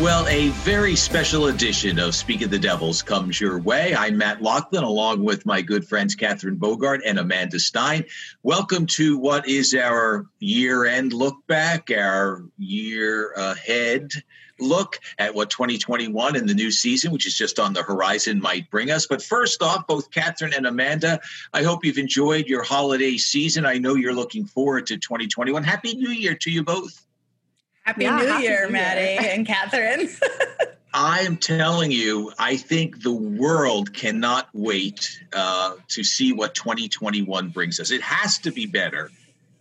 [0.00, 3.96] Well, a very special edition of Speak of the Devils comes your way.
[3.96, 8.04] I'm Matt Loughlin, along with my good friends Catherine Bogart and Amanda Stein.
[8.44, 14.12] Welcome to what is our year end look back, our year ahead
[14.60, 18.70] look at what 2021 and the new season, which is just on the horizon, might
[18.70, 19.04] bring us.
[19.04, 21.18] But first off, both Catherine and Amanda,
[21.52, 23.66] I hope you've enjoyed your holiday season.
[23.66, 25.64] I know you're looking forward to 2021.
[25.64, 27.04] Happy New Year to you both.
[27.88, 29.32] Happy yeah, New Happy Year, New Maddie Year.
[29.32, 30.10] and Catherine.
[30.92, 37.48] I am telling you, I think the world cannot wait uh, to see what 2021
[37.48, 37.90] brings us.
[37.90, 39.10] It has to be better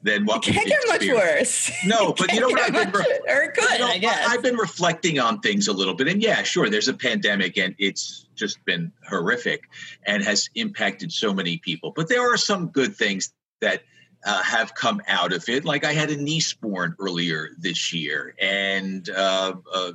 [0.03, 1.71] than what it can't get much worse.
[1.85, 2.59] No, but you know what?
[2.59, 4.27] I've been re- or good, you know, I guess.
[4.27, 7.75] I've been reflecting on things a little bit, and yeah, sure, there's a pandemic, and
[7.79, 9.69] it's just been horrific
[10.05, 11.93] and has impacted so many people.
[11.95, 13.83] But there are some good things that
[14.25, 15.65] uh, have come out of it.
[15.65, 19.91] Like I had a niece born earlier this year, and uh, uh,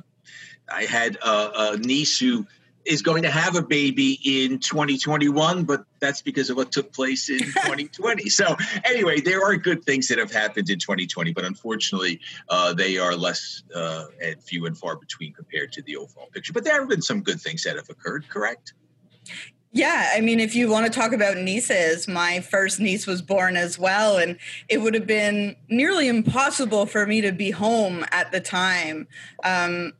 [0.71, 2.47] I had a, a, niece who
[2.85, 7.29] is going to have a baby in 2021, but that's because of what took place
[7.29, 8.29] in 2020.
[8.29, 12.97] so anyway, there are good things that have happened in 2020, but unfortunately, uh, they
[12.97, 16.53] are less uh, and few and far between compared to the overall picture.
[16.53, 18.27] But there have been some good things that have occurred.
[18.29, 18.73] Correct?
[19.75, 23.57] Yeah, I mean, if you want to talk about nieces, my first niece was born
[23.57, 24.37] as well, and
[24.69, 29.07] it would have been nearly impossible for me to be home at the time.
[29.43, 29.93] Um,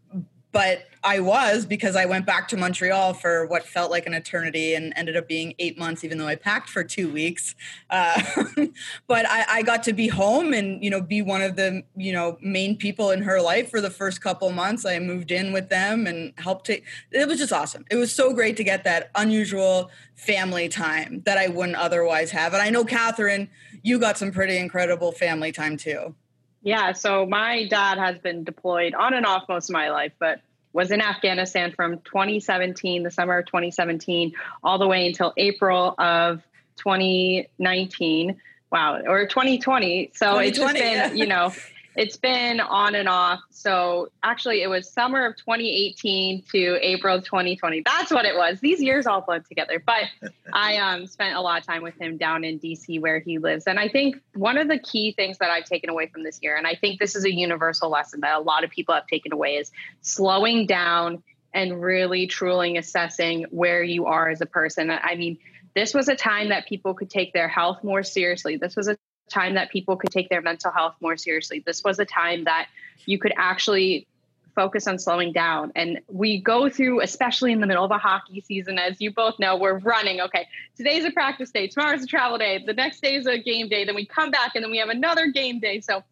[0.54, 4.76] but I was because I went back to Montreal for what felt like an eternity
[4.76, 7.56] and ended up being eight months, even though I packed for two weeks.
[7.90, 8.22] Uh,
[9.08, 12.14] but I, I, got to be home and you know be one of the you
[12.14, 14.86] know main people in her life for the first couple months.
[14.86, 16.68] I moved in with them and helped.
[16.68, 16.80] To,
[17.12, 17.84] it was just awesome.
[17.92, 22.54] It was so great to get that unusual family time that I wouldn't otherwise have.
[22.54, 23.50] And I know Catherine,
[23.82, 26.16] you got some pretty incredible family time too.
[26.64, 30.40] Yeah, so my dad has been deployed on and off most of my life, but
[30.72, 34.34] was in Afghanistan from 2017, the summer of 2017,
[34.64, 36.42] all the way until April of
[36.78, 38.42] 2019.
[38.72, 40.12] Wow, or 2020.
[40.16, 41.14] So 2020, it's just been, yeah.
[41.14, 41.54] you know,
[41.96, 43.42] it's been on and off.
[43.50, 47.84] So actually, it was summer of 2018 to April 2020.
[47.86, 48.60] That's what it was.
[48.60, 49.82] These years all blend together.
[49.86, 50.06] But
[50.54, 53.66] I um, spent a lot of time with him down in DC where he lives.
[53.68, 56.56] And I think one of the key things that I've taken away from this year,
[56.56, 59.34] and I think this is a universal lesson that a lot of people have taken
[59.34, 59.72] away, is
[60.02, 61.24] slowing down
[61.54, 64.90] and really truly assessing where you are as a person.
[64.90, 65.38] I mean,
[65.76, 68.58] this was a time that people could take their health more seriously.
[68.58, 68.98] This was a
[69.30, 71.64] time that people could take their mental health more seriously.
[71.66, 72.68] This was a time that
[73.06, 74.08] you could actually
[74.56, 75.72] focus on slowing down.
[75.76, 79.40] And we go through, especially in the middle of a hockey season, as you both
[79.40, 80.22] know, we're running.
[80.22, 80.48] Okay,
[80.78, 83.84] today's a practice day, tomorrow's a travel day, the next day is a game day,
[83.86, 85.80] then we come back and then we have another game day.
[85.80, 86.04] So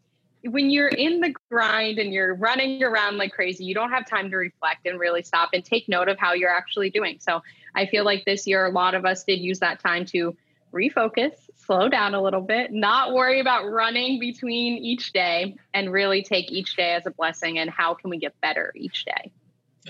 [0.44, 4.32] when you're in the grind and you're running around like crazy, you don't have time
[4.32, 7.18] to reflect and really stop and take note of how you're actually doing.
[7.20, 7.44] So
[7.76, 10.36] I feel like this year, a lot of us did use that time to
[10.72, 16.24] refocus, slow down a little bit, not worry about running between each day, and really
[16.24, 19.32] take each day as a blessing and how can we get better each day.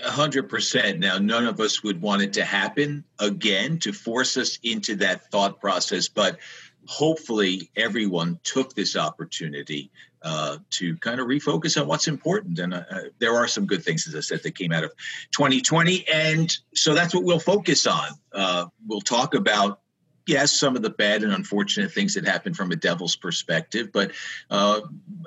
[0.02, 1.00] A hundred percent.
[1.00, 5.30] Now, none of us would want it to happen again to force us into that
[5.30, 6.38] thought process, but
[6.86, 9.90] hopefully everyone took this opportunity
[10.22, 12.58] uh, to kind of refocus on what's important.
[12.58, 14.92] And uh, uh, there are some good things, as I said, that came out of
[15.32, 16.06] 2020.
[16.08, 18.08] And so that's what we'll focus on.
[18.32, 19.80] Uh, we'll talk about
[20.26, 23.90] yes, some of the bad and unfortunate things that happened from a devil's perspective.
[23.92, 24.12] But
[24.50, 24.80] uh,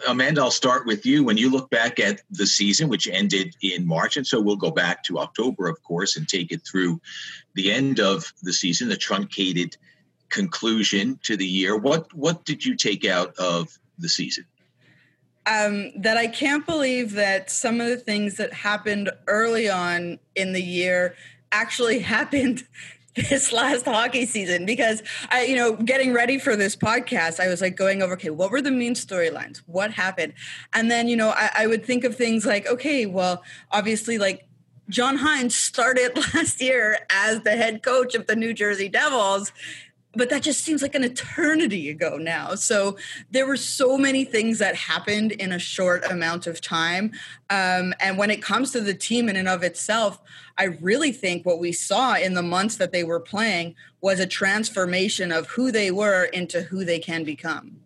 [0.08, 1.24] Amanda, I'll start with you.
[1.24, 4.72] When you look back at the season, which ended in March, and so we'll go
[4.72, 7.02] back to October, of course, and take it through
[7.54, 9.78] the end of the season, the truncated
[10.30, 11.78] conclusion to the year.
[11.78, 14.46] What what did you take out of the season?
[15.48, 20.54] Um, that I can't believe that some of the things that happened early on in
[20.54, 21.16] the year
[21.52, 22.64] actually happened
[23.16, 27.62] this last hockey season because I, you know, getting ready for this podcast, I was
[27.62, 29.62] like going over, okay, what were the main storylines?
[29.66, 30.34] What happened?
[30.74, 34.48] And then, you know, I, I would think of things like, okay, well, obviously, like
[34.90, 39.52] John Hynes started last year as the head coach of the New Jersey Devils
[40.16, 42.56] but that just seems like an eternity ago now.
[42.56, 42.98] So
[43.32, 47.12] there were so many things that happened in a short amount of time.
[47.50, 50.22] Um, and when it comes to the team in and of itself,
[50.58, 54.28] I really think what we saw in the months that they were playing was a
[54.28, 57.82] transformation of who they were into who they can become.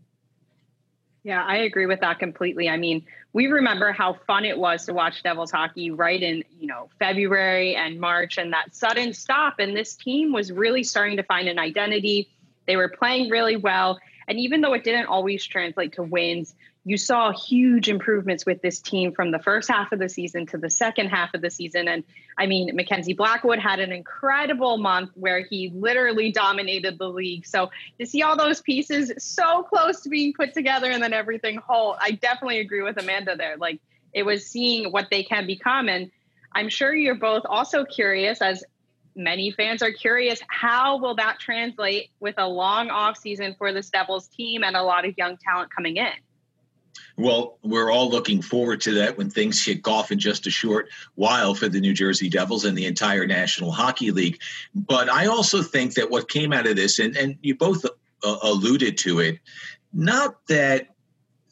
[1.23, 2.69] Yeah, I agree with that completely.
[2.69, 6.67] I mean, we remember how fun it was to watch Devils hockey right in, you
[6.67, 11.23] know, February and March and that sudden stop and this team was really starting to
[11.23, 12.29] find an identity.
[12.67, 16.55] They were playing really well and even though it didn't always translate to wins,
[16.85, 20.57] you saw huge improvements with this team from the first half of the season to
[20.57, 21.87] the second half of the season.
[21.87, 22.03] And
[22.37, 27.45] I mean, Mackenzie Blackwood had an incredible month where he literally dominated the league.
[27.45, 31.57] So to see all those pieces so close to being put together and then everything
[31.57, 33.57] whole, I definitely agree with Amanda there.
[33.57, 33.81] Like
[34.13, 35.89] it was seeing what they can become.
[35.89, 36.09] And
[36.53, 38.63] I'm sure you're both also curious as
[39.15, 43.89] many fans are curious how will that translate with a long off season for this
[43.89, 46.13] devils team and a lot of young talent coming in
[47.17, 50.89] well, we're all looking forward to that when things kick off in just a short
[51.15, 54.39] while for the New Jersey Devils and the entire National Hockey League.
[54.73, 58.37] But I also think that what came out of this, and, and you both uh,
[58.41, 59.39] alluded to it,
[59.93, 60.87] not that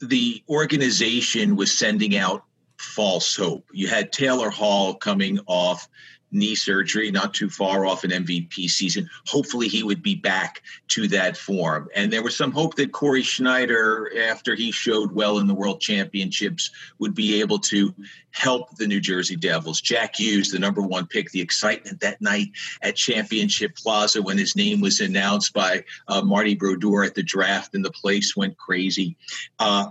[0.00, 2.44] the organization was sending out
[2.78, 3.68] false hope.
[3.72, 5.88] You had Taylor Hall coming off
[6.30, 9.08] knee surgery, not too far off an MVP season.
[9.26, 11.88] Hopefully, he would be back to that form.
[11.94, 15.80] And there was some hope that Cory Schneider, after he showed well in the World
[15.80, 17.94] Championships, would be able to
[18.30, 19.80] help the New Jersey Devils.
[19.80, 22.48] Jack Hughes, the number one pick, the excitement that night
[22.82, 27.74] at Championship Plaza when his name was announced by uh, Marty Brodeur at the draft,
[27.74, 29.16] and the place went crazy.
[29.58, 29.90] Uh,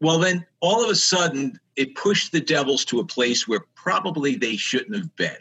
[0.00, 4.36] well, then all of a sudden, it pushed the Devils to a place where probably
[4.36, 5.36] they shouldn't have been.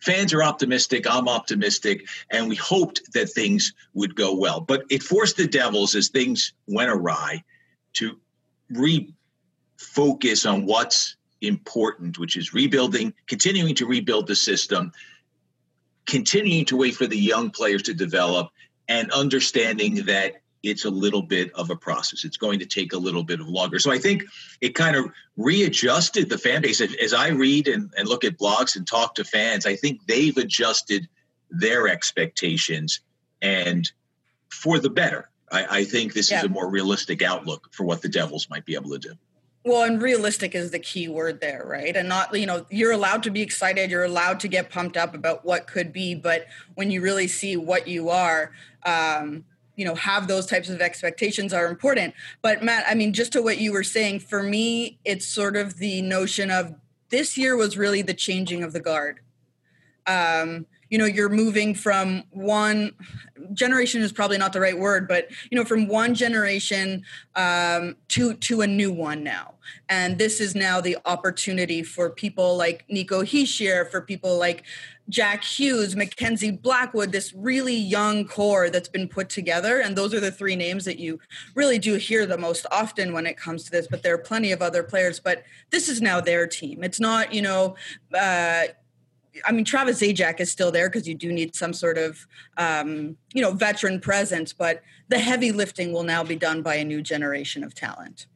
[0.00, 1.06] Fans are optimistic.
[1.08, 2.06] I'm optimistic.
[2.30, 4.60] And we hoped that things would go well.
[4.60, 7.42] But it forced the Devils, as things went awry,
[7.94, 8.18] to
[8.72, 14.92] refocus on what's important, which is rebuilding, continuing to rebuild the system,
[16.06, 18.48] continuing to wait for the young players to develop,
[18.88, 22.24] and understanding that it's a little bit of a process.
[22.24, 23.78] It's going to take a little bit of longer.
[23.78, 24.24] So I think
[24.60, 25.06] it kind of
[25.36, 26.80] readjusted the fan base.
[26.80, 30.36] As I read and, and look at blogs and talk to fans, I think they've
[30.36, 31.08] adjusted
[31.50, 33.00] their expectations
[33.42, 33.90] and
[34.48, 35.30] for the better.
[35.52, 36.38] I, I think this yeah.
[36.38, 39.14] is a more realistic outlook for what the Devils might be able to do.
[39.66, 41.96] Well, and realistic is the key word there, right?
[41.96, 45.14] And not, you know, you're allowed to be excited, you're allowed to get pumped up
[45.14, 48.52] about what could be, but when you really see what you are,
[48.84, 49.44] um,
[49.76, 52.14] you know have those types of expectations are important.
[52.42, 55.78] But matt i mean just to what you were saying for me it's sort of
[55.78, 56.74] the notion of
[57.14, 59.20] this year was really the changing of the guard.
[60.06, 62.92] Um, you know you're moving from one
[63.52, 67.02] generation is probably not the right word but you know from one generation
[67.34, 69.54] um, to to a new one now
[69.88, 74.62] and this is now the opportunity for people like nico hischier for people like
[75.10, 79.80] Jack Hughes, Mackenzie Blackwood, this really young core that's been put together.
[79.80, 81.20] And those are the three names that you
[81.54, 83.86] really do hear the most often when it comes to this.
[83.86, 85.20] But there are plenty of other players.
[85.20, 86.82] But this is now their team.
[86.82, 87.76] It's not, you know,
[88.18, 88.68] uh,
[89.44, 92.26] I mean, Travis Zajac is still there because you do need some sort of,
[92.56, 94.52] um, you know, veteran presence.
[94.52, 98.26] But the heavy lifting will now be done by a new generation of talent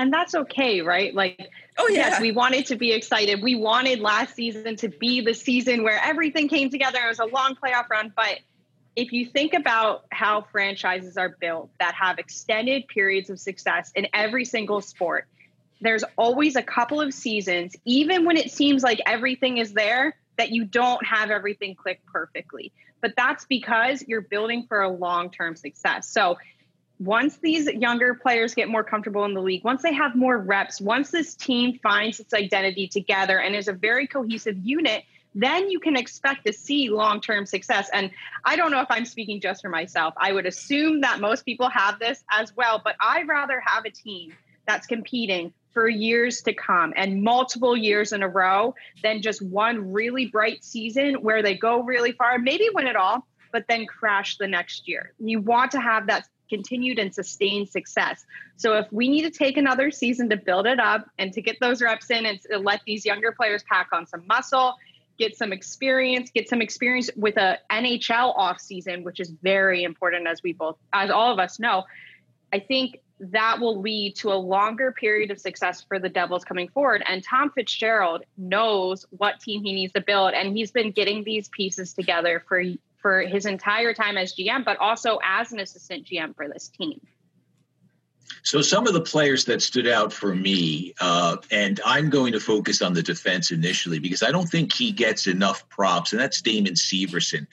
[0.00, 2.08] and that's okay right like oh yeah.
[2.08, 6.00] yes we wanted to be excited we wanted last season to be the season where
[6.02, 8.38] everything came together it was a long playoff run but
[8.96, 14.06] if you think about how franchises are built that have extended periods of success in
[14.14, 15.28] every single sport
[15.80, 20.50] there's always a couple of seasons even when it seems like everything is there that
[20.50, 26.08] you don't have everything click perfectly but that's because you're building for a long-term success
[26.08, 26.36] so
[27.00, 30.82] once these younger players get more comfortable in the league, once they have more reps,
[30.82, 35.02] once this team finds its identity together and is a very cohesive unit,
[35.34, 37.88] then you can expect to see long term success.
[37.94, 38.10] And
[38.44, 40.12] I don't know if I'm speaking just for myself.
[40.18, 43.90] I would assume that most people have this as well, but I'd rather have a
[43.90, 44.34] team
[44.66, 49.92] that's competing for years to come and multiple years in a row than just one
[49.92, 54.36] really bright season where they go really far, maybe win it all, but then crash
[54.38, 55.12] the next year.
[55.18, 58.24] You want to have that continued and sustained success.
[58.56, 61.58] So if we need to take another season to build it up and to get
[61.60, 64.74] those reps in and let these younger players pack on some muscle,
[65.18, 70.26] get some experience, get some experience with a NHL off season, which is very important
[70.26, 71.84] as we both as all of us know.
[72.52, 76.68] I think that will lead to a longer period of success for the Devils coming
[76.68, 77.02] forward.
[77.06, 80.32] And Tom Fitzgerald knows what team he needs to build.
[80.32, 82.62] And he's been getting these pieces together for
[83.00, 87.00] for his entire time as GM, but also as an assistant GM for this team.
[88.42, 92.40] So, some of the players that stood out for me, uh, and I'm going to
[92.40, 96.40] focus on the defense initially because I don't think he gets enough props, and that's
[96.40, 97.46] Damon Severson.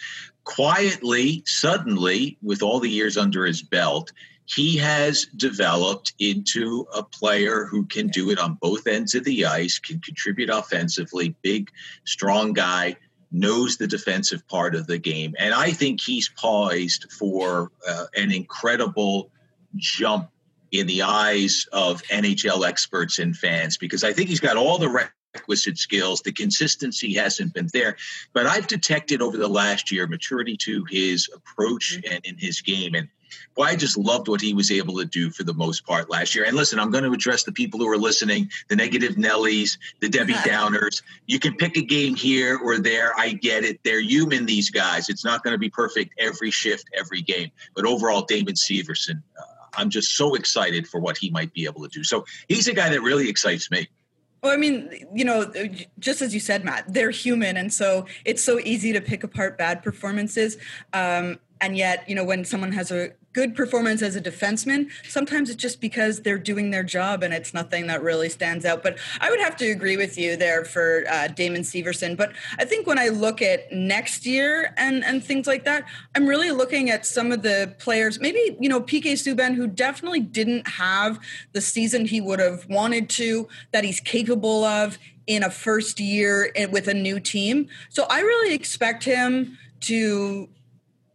[0.43, 4.12] Quietly, suddenly, with all the years under his belt,
[4.48, 9.46] he has developed into a player who can do it on both ends of the
[9.46, 11.70] ice, can contribute offensively, big,
[12.06, 12.96] strong guy
[13.30, 15.36] knows the defensive part of the game.
[15.38, 19.32] And I think he's poised for uh, an incredible
[19.75, 20.30] jump
[20.72, 25.10] in the eyes of NHL experts and fans because I think he's got all the
[25.36, 26.22] requisite skills.
[26.22, 27.98] The consistency hasn't been there,
[28.34, 32.13] but I've detected over the last year maturity to his approach mm-hmm.
[32.13, 32.96] and in his game.
[32.96, 33.10] And
[33.55, 36.36] boy, I just loved what he was able to do for the most part last
[36.36, 36.46] year.
[36.46, 40.10] And listen, I'm going to address the people who are listening, the negative Nellies, the
[40.10, 41.01] Debbie Downers.
[41.25, 43.17] You can pick a game here or there.
[43.17, 43.79] I get it.
[43.84, 45.10] They're human, these guys.
[45.10, 47.51] It's not going to be perfect every shift, every game.
[47.75, 49.43] But overall, Damon Severson, uh,
[49.77, 52.03] I'm just so excited for what he might be able to do.
[52.03, 53.88] So he's a guy that really excites me.
[54.43, 55.51] Well, I mean, you know,
[56.00, 59.57] just as you said, Matt, they're human, and so it's so easy to pick apart
[59.57, 60.57] bad performances.
[60.93, 64.89] Um, and yet, you know, when someone has a good performance as a defenseman.
[65.07, 68.81] Sometimes it's just because they're doing their job and it's nothing that really stands out.
[68.81, 72.17] But I would have to agree with you there for uh, Damon Severson.
[72.17, 75.85] But I think when I look at next year and, and things like that,
[76.15, 80.21] I'm really looking at some of the players, maybe, you know, PK Subban, who definitely
[80.21, 81.19] didn't have
[81.51, 84.97] the season he would have wanted to, that he's capable of
[85.27, 87.67] in a first year with a new team.
[87.89, 90.49] So I really expect him to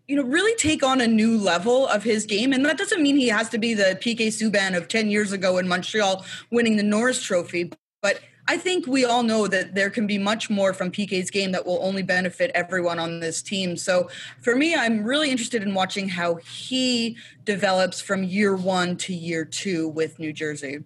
[0.09, 2.53] you know, really take on a new level of his game.
[2.53, 5.59] And that doesn't mean he has to be the PK Subban of 10 years ago
[5.59, 7.73] in Montreal winning the Norris Trophy.
[8.03, 11.53] But I think we all know that there can be much more from PK's game
[11.53, 13.77] that will only benefit everyone on this team.
[13.77, 19.15] So for me, I'm really interested in watching how he develops from year one to
[19.15, 20.81] year two with New Jersey.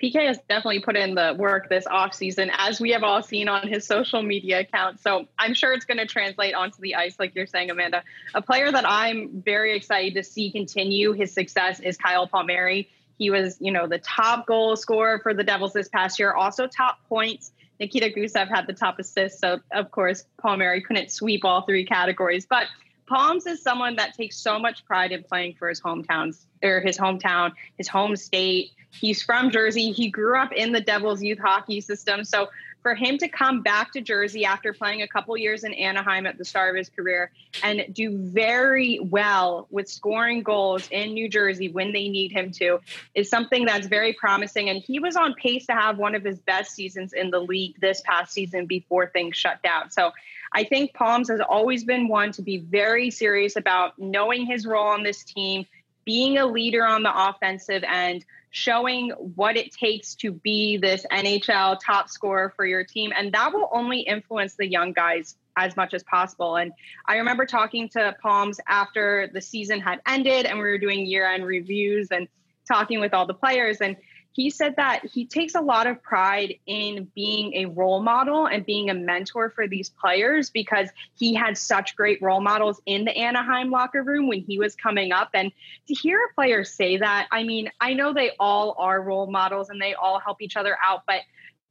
[0.00, 3.66] PK has definitely put in the work this offseason, as we have all seen on
[3.66, 5.00] his social media account.
[5.00, 8.04] So I'm sure it's going to translate onto the ice, like you're saying, Amanda.
[8.34, 12.88] A player that I'm very excited to see continue his success is Kyle Palmieri.
[13.18, 16.68] He was, you know, the top goal scorer for the Devils this past year, also
[16.68, 17.50] top points.
[17.80, 19.40] Nikita Gusev had the top assists.
[19.40, 22.46] So, of course, Palmieri couldn't sweep all three categories.
[22.46, 22.66] But
[23.08, 26.98] Palms is someone that takes so much pride in playing for his hometowns or his
[26.98, 28.72] hometown, his home state.
[28.90, 29.92] He's from Jersey.
[29.92, 32.24] He grew up in the Devils youth hockey system.
[32.24, 32.48] So
[32.82, 36.38] for him to come back to Jersey after playing a couple years in Anaheim at
[36.38, 37.30] the start of his career
[37.62, 42.80] and do very well with scoring goals in New Jersey when they need him to
[43.14, 44.68] is something that's very promising.
[44.70, 47.78] And he was on pace to have one of his best seasons in the league
[47.80, 49.90] this past season before things shut down.
[49.90, 50.12] So
[50.52, 54.88] I think Palms has always been one to be very serious about knowing his role
[54.88, 55.66] on this team,
[56.04, 61.78] being a leader on the offensive end, showing what it takes to be this NHL
[61.84, 63.12] top scorer for your team.
[63.16, 66.56] And that will only influence the young guys as much as possible.
[66.56, 66.72] And
[67.06, 71.30] I remember talking to Palms after the season had ended and we were doing year
[71.30, 72.28] end reviews and
[72.66, 73.80] talking with all the players.
[73.80, 73.96] And
[74.32, 78.64] he said that he takes a lot of pride in being a role model and
[78.64, 83.16] being a mentor for these players because he had such great role models in the
[83.16, 85.30] Anaheim locker room when he was coming up.
[85.34, 85.50] And
[85.88, 89.70] to hear a player say that, I mean, I know they all are role models
[89.70, 91.22] and they all help each other out, but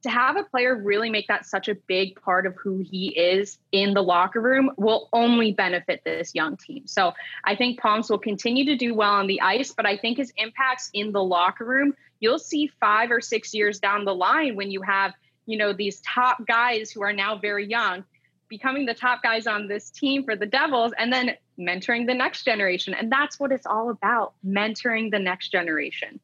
[0.03, 3.57] to have a player really make that such a big part of who he is
[3.71, 6.85] in the locker room will only benefit this young team.
[6.85, 10.17] So I think Palms will continue to do well on the ice, but I think
[10.17, 14.55] his impacts in the locker room you'll see five or six years down the line
[14.55, 15.13] when you have,
[15.45, 18.03] you know, these top guys who are now very young
[18.49, 22.43] becoming the top guys on this team for the Devils and then mentoring the next
[22.43, 22.93] generation.
[22.93, 26.19] And that's what it's all about mentoring the next generation.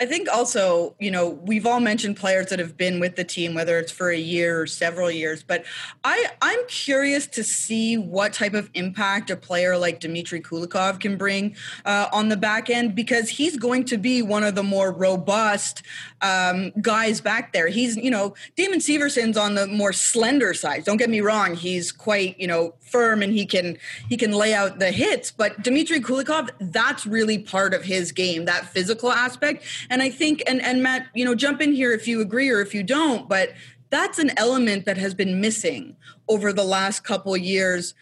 [0.00, 3.54] I think also, you know, we've all mentioned players that have been with the team,
[3.54, 5.42] whether it's for a year or several years.
[5.42, 5.64] But
[6.04, 11.16] I, I'm curious to see what type of impact a player like Dmitry Kulikov can
[11.16, 14.92] bring uh, on the back end because he's going to be one of the more
[14.92, 15.82] robust
[16.22, 17.68] um, guys back there.
[17.68, 20.84] He's, you know, Damon Severson's on the more slender side.
[20.84, 24.54] Don't get me wrong; he's quite, you know, firm and he can he can lay
[24.54, 25.30] out the hits.
[25.30, 29.64] But Dmitry Kulikov, that's really part of his game, that physical aspect.
[29.90, 32.60] And I think, and and Matt, you know, jump in here if you agree or
[32.60, 33.52] if you don't, but
[33.90, 35.96] that's an element that has been missing
[36.28, 37.94] over the last couple years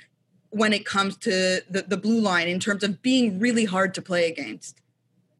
[0.50, 4.02] when it comes to the, the blue line in terms of being really hard to
[4.02, 4.80] play against.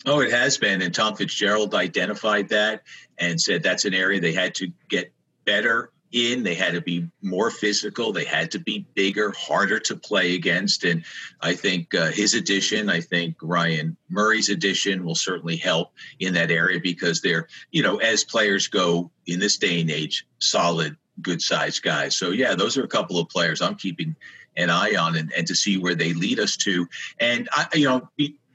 [0.06, 0.82] Oh, it has been.
[0.82, 2.84] And Tom Fitzgerald identified that
[3.18, 5.12] and said that's an area they had to get
[5.44, 6.44] better in.
[6.44, 8.12] They had to be more physical.
[8.12, 10.84] They had to be bigger, harder to play against.
[10.84, 11.04] And
[11.40, 16.52] I think uh, his addition, I think Ryan Murray's addition will certainly help in that
[16.52, 21.42] area because they're, you know, as players go in this day and age, solid, good
[21.42, 22.16] sized guys.
[22.16, 24.14] So, yeah, those are a couple of players I'm keeping
[24.56, 26.86] an eye on and, and to see where they lead us to.
[27.18, 28.08] And, I, you know,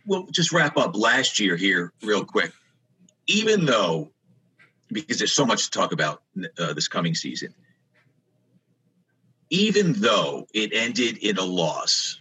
[0.05, 2.51] we'll just wrap up last year here real quick.
[3.27, 4.11] Even though
[4.91, 6.21] because there's so much to talk about
[6.57, 7.53] uh, this coming season.
[9.49, 12.19] Even though it ended in a loss,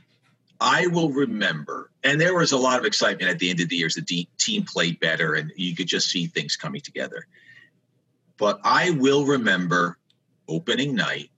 [0.60, 3.76] I will remember, and there was a lot of excitement at the end of the
[3.76, 7.26] year as the team played better and you could just see things coming together.
[8.36, 9.98] But I will remember
[10.48, 11.30] opening night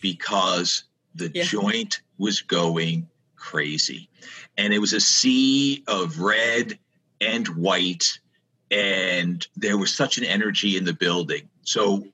[0.00, 1.44] because the yeah.
[1.44, 4.08] joint was going crazy.
[4.56, 6.78] And it was a sea of red
[7.20, 8.18] and white,
[8.70, 11.48] and there was such an energy in the building.
[11.62, 12.06] So,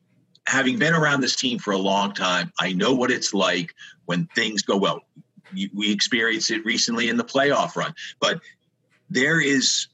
[0.47, 3.75] having been around this team for a long time, I know what it's like
[4.07, 5.01] when things go well.
[5.75, 8.41] We experienced it recently in the playoff run, but
[9.11, 9.89] there is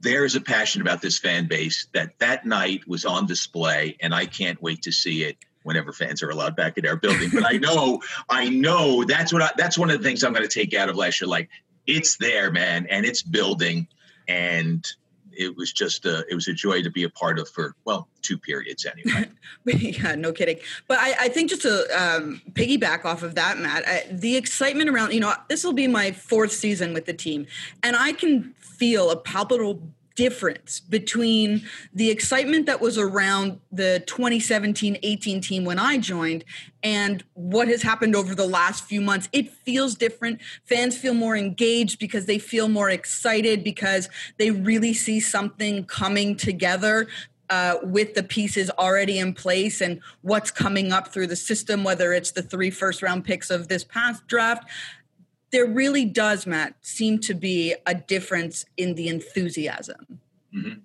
[0.00, 4.12] there is a passion about this fan base that that night was on display, and
[4.14, 7.30] I can't wait to see it whenever fans are allowed back in our building.
[7.32, 10.46] But I know, I know that's what I, that's one of the things I'm going
[10.46, 11.28] to take out of last year.
[11.28, 11.48] Like
[11.86, 13.88] it's there, man, and it's building,
[14.28, 14.86] and
[15.32, 18.08] it was just a it was a joy to be a part of for well
[18.20, 19.28] two periods anyway.
[19.64, 20.58] yeah, no kidding.
[20.86, 24.90] But I, I think just to um, piggyback off of that, Matt, I, the excitement
[24.90, 27.46] around you know this will be my fourth season with the team,
[27.82, 29.82] and I can feel a palpable
[30.14, 36.44] difference between the excitement that was around the 2017-18 team when I joined
[36.82, 39.28] and what has happened over the last few months.
[39.32, 40.40] It feels different.
[40.64, 46.36] Fans feel more engaged because they feel more excited because they really see something coming
[46.36, 47.06] together
[47.50, 52.14] uh, with the pieces already in place and what's coming up through the system, whether
[52.14, 54.64] it's the three first round picks of this past draft
[55.52, 60.20] there really does, Matt, seem to be a difference in the enthusiasm.
[60.54, 60.80] Mm-hmm.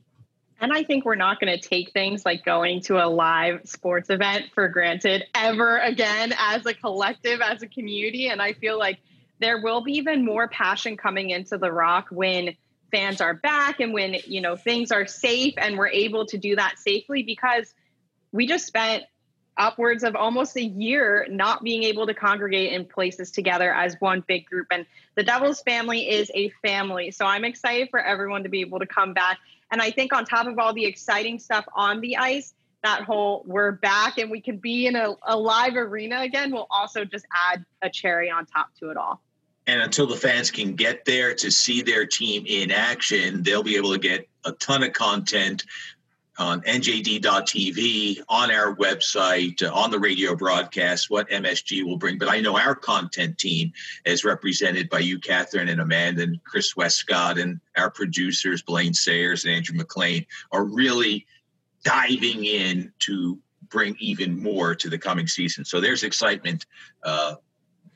[0.59, 4.09] And I think we're not going to take things like going to a live sports
[4.09, 8.27] event for granted ever again as a collective, as a community.
[8.27, 9.00] And I feel like
[9.39, 12.55] there will be even more passion coming into the rock when
[12.91, 16.55] fans are back and when you know things are safe and we're able to do
[16.55, 17.74] that safely because
[18.31, 19.03] we just spent
[19.57, 24.23] upwards of almost a year not being able to congregate in places together as one
[24.27, 24.67] big group.
[24.71, 24.85] And
[25.15, 27.11] the Devils family is a family.
[27.11, 29.39] So I'm excited for everyone to be able to come back.
[29.71, 33.43] And I think on top of all the exciting stuff on the ice, that whole
[33.45, 37.25] we're back and we can be in a, a live arena again will also just
[37.51, 39.22] add a cherry on top to it all.
[39.65, 43.75] And until the fans can get there to see their team in action, they'll be
[43.75, 45.65] able to get a ton of content
[46.37, 52.17] on njd.tv, on our website, uh, on the radio broadcast, what MSG will bring.
[52.17, 53.73] But I know our content team
[54.05, 59.45] is represented by you, Catherine, and Amanda, and Chris Westcott, and our producers, Blaine Sayers
[59.45, 61.25] and Andrew McLean, are really
[61.83, 65.65] diving in to bring even more to the coming season.
[65.65, 66.65] So there's excitement
[67.03, 67.35] uh,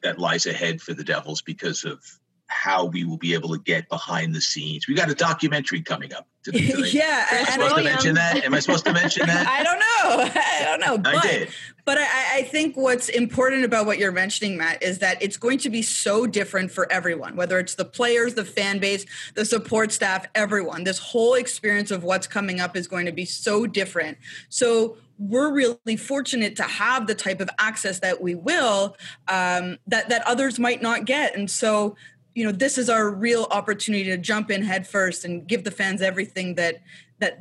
[0.04, 2.04] that lies ahead for the Devils because of
[2.52, 4.88] how we will be able to get behind the scenes.
[4.88, 6.28] We got a documentary coming up.
[6.48, 8.44] Yeah, am I supposed to mention that?
[8.44, 9.48] Am I supposed to mention that?
[9.48, 10.42] I don't know.
[10.42, 10.98] I don't know.
[10.98, 11.50] But, I did.
[11.86, 15.60] But I, I think what's important about what you're mentioning, Matt, is that it's going
[15.60, 19.92] to be so different for everyone, whether it's the players, the fan base, the support
[19.92, 20.84] staff, everyone.
[20.84, 24.18] This whole experience of what's coming up is going to be so different.
[24.50, 28.96] So we're really fortunate to have the type of access that we will
[29.28, 31.96] um, that that others might not get and so
[32.34, 35.72] you know this is our real opportunity to jump in head first and give the
[35.72, 36.82] fans everything that
[37.20, 37.40] that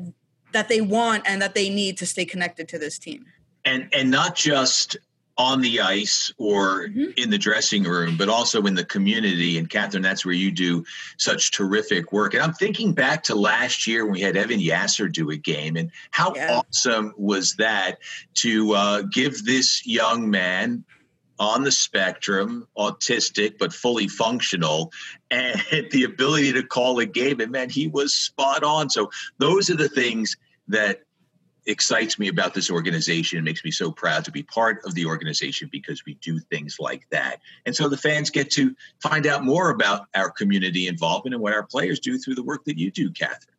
[0.53, 3.24] that they want and that they need to stay connected to this team
[3.64, 4.96] and and not just
[5.40, 7.12] on the ice or mm-hmm.
[7.16, 9.57] in the dressing room, but also in the community.
[9.57, 10.85] And Catherine, that's where you do
[11.16, 12.35] such terrific work.
[12.35, 15.76] And I'm thinking back to last year when we had Evan Yasser do a game,
[15.76, 16.61] and how yeah.
[16.61, 18.00] awesome was that
[18.35, 20.85] to uh, give this young man
[21.40, 24.92] on the spectrum, autistic but fully functional,
[25.31, 27.40] and the ability to call a game.
[27.40, 28.90] And man, he was spot on.
[28.90, 30.37] So those are the things
[30.68, 31.00] that
[31.66, 35.07] excites me about this organization and makes me so proud to be part of the
[35.07, 37.40] organization because we do things like that.
[37.64, 41.53] And so the fans get to find out more about our community involvement and what
[41.53, 43.57] our players do through the work that you do, Catherine.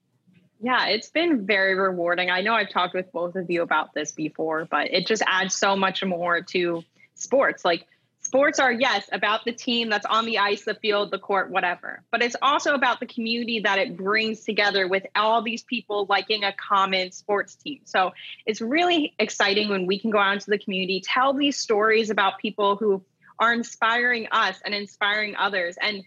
[0.63, 2.29] Yeah, it's been very rewarding.
[2.29, 5.55] I know I've talked with both of you about this before, but it just adds
[5.55, 6.83] so much more to
[7.15, 7.63] sports.
[7.65, 7.87] Like
[8.21, 12.03] sports are, yes, about the team that's on the ice, the field, the court, whatever.
[12.11, 16.43] But it's also about the community that it brings together with all these people liking
[16.43, 17.81] a common sports team.
[17.85, 18.11] So
[18.45, 22.39] it's really exciting when we can go out into the community, tell these stories about
[22.39, 23.03] people who
[23.39, 25.75] are inspiring us and inspiring others.
[25.81, 26.03] And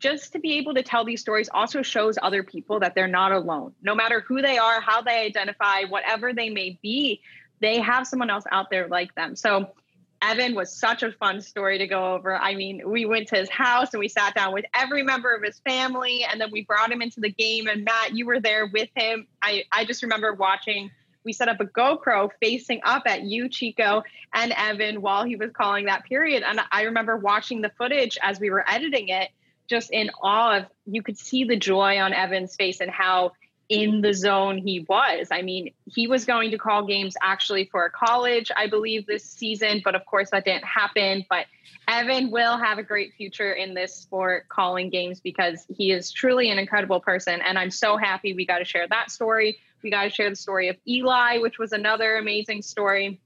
[0.00, 3.32] just to be able to tell these stories also shows other people that they're not
[3.32, 3.74] alone.
[3.82, 7.20] No matter who they are, how they identify, whatever they may be,
[7.60, 9.36] they have someone else out there like them.
[9.36, 9.70] So
[10.30, 12.34] Evan was such a fun story to go over.
[12.34, 15.42] I mean, we went to his house and we sat down with every member of
[15.42, 17.66] his family, and then we brought him into the game.
[17.66, 19.26] And Matt, you were there with him.
[19.42, 20.90] I, I just remember watching
[21.24, 25.50] we set up a GoPro facing up at you, Chico, and Evan while he was
[25.52, 26.42] calling that period.
[26.42, 29.30] And I remember watching the footage as we were editing it,
[29.66, 33.32] just in awe of you could see the joy on Evan's face and how
[33.68, 35.28] in the zone he was.
[35.30, 39.80] I mean, he was going to call games actually for college, I believe, this season,
[39.84, 41.24] but of course that didn't happen.
[41.28, 41.46] But
[41.88, 46.50] Evan will have a great future in this sport calling games because he is truly
[46.50, 47.40] an incredible person.
[47.42, 49.58] And I'm so happy we got to share that story.
[49.82, 53.20] We got to share the story of Eli, which was another amazing story.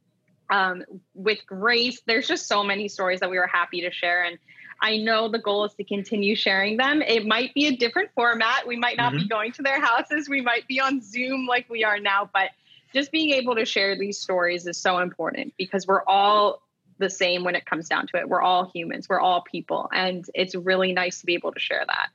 [0.50, 4.24] Um, with Grace, there's just so many stories that we were happy to share.
[4.24, 4.38] And
[4.80, 7.02] I know the goal is to continue sharing them.
[7.02, 8.66] It might be a different format.
[8.66, 9.22] We might not mm-hmm.
[9.22, 10.28] be going to their houses.
[10.28, 12.50] We might be on Zoom like we are now, but
[12.92, 16.62] just being able to share these stories is so important because we're all
[16.98, 18.28] the same when it comes down to it.
[18.28, 19.88] We're all humans, we're all people.
[19.92, 22.08] And it's really nice to be able to share that.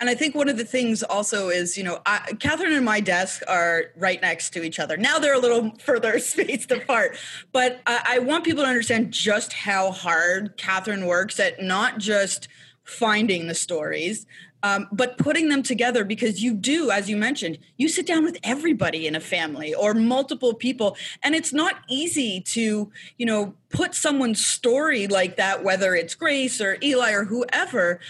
[0.00, 3.00] And I think one of the things also is, you know, I, Catherine and my
[3.00, 4.96] desk are right next to each other.
[4.96, 7.16] Now they're a little further spaced apart,
[7.52, 12.48] but I, I want people to understand just how hard Catherine works at not just
[12.84, 14.24] finding the stories,
[14.62, 18.38] um, but putting them together because you do, as you mentioned, you sit down with
[18.42, 23.94] everybody in a family or multiple people, and it's not easy to, you know, put
[23.94, 28.00] someone's story like that, whether it's Grace or Eli or whoever,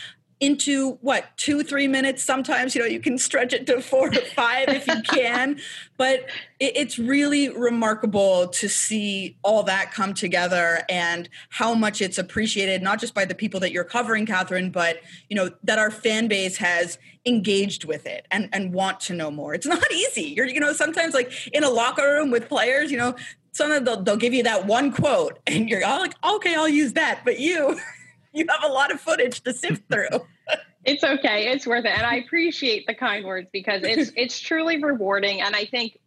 [0.40, 2.22] into what two three minutes?
[2.22, 5.60] Sometimes you know you can stretch it to four or five if you can.
[5.96, 6.26] But
[6.60, 12.82] it, it's really remarkable to see all that come together and how much it's appreciated
[12.82, 16.28] not just by the people that you're covering catherine but you know that our fan
[16.28, 19.54] base has engaged with it and and want to know more.
[19.54, 20.22] It's not easy.
[20.22, 23.14] You're you know sometimes like in a locker room with players you know
[23.52, 26.92] sometimes they'll, they'll give you that one quote and you're all like okay i'll use
[26.94, 27.22] that.
[27.24, 27.78] But you
[28.32, 30.08] you have a lot of footage to sift through.
[30.84, 31.48] it's okay.
[31.48, 31.96] It's worth it.
[31.96, 35.40] And I appreciate the kind words because it's it's truly rewarding.
[35.40, 35.98] And I think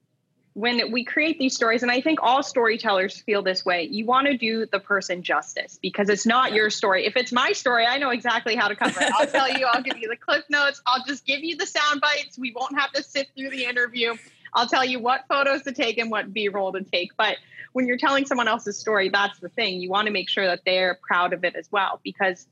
[0.53, 4.27] when we create these stories, and I think all storytellers feel this way, you want
[4.27, 7.05] to do the person justice because it's not your story.
[7.05, 9.11] If it's my story, I know exactly how to cover it.
[9.15, 12.01] I'll tell you, I'll give you the clip notes, I'll just give you the sound
[12.01, 12.37] bites.
[12.37, 14.15] We won't have to sit through the interview.
[14.53, 17.15] I'll tell you what photos to take and what B roll to take.
[17.17, 17.37] But
[17.73, 19.81] when you're telling someone else's story, that's the thing.
[19.81, 22.45] You want to make sure that they're proud of it as well because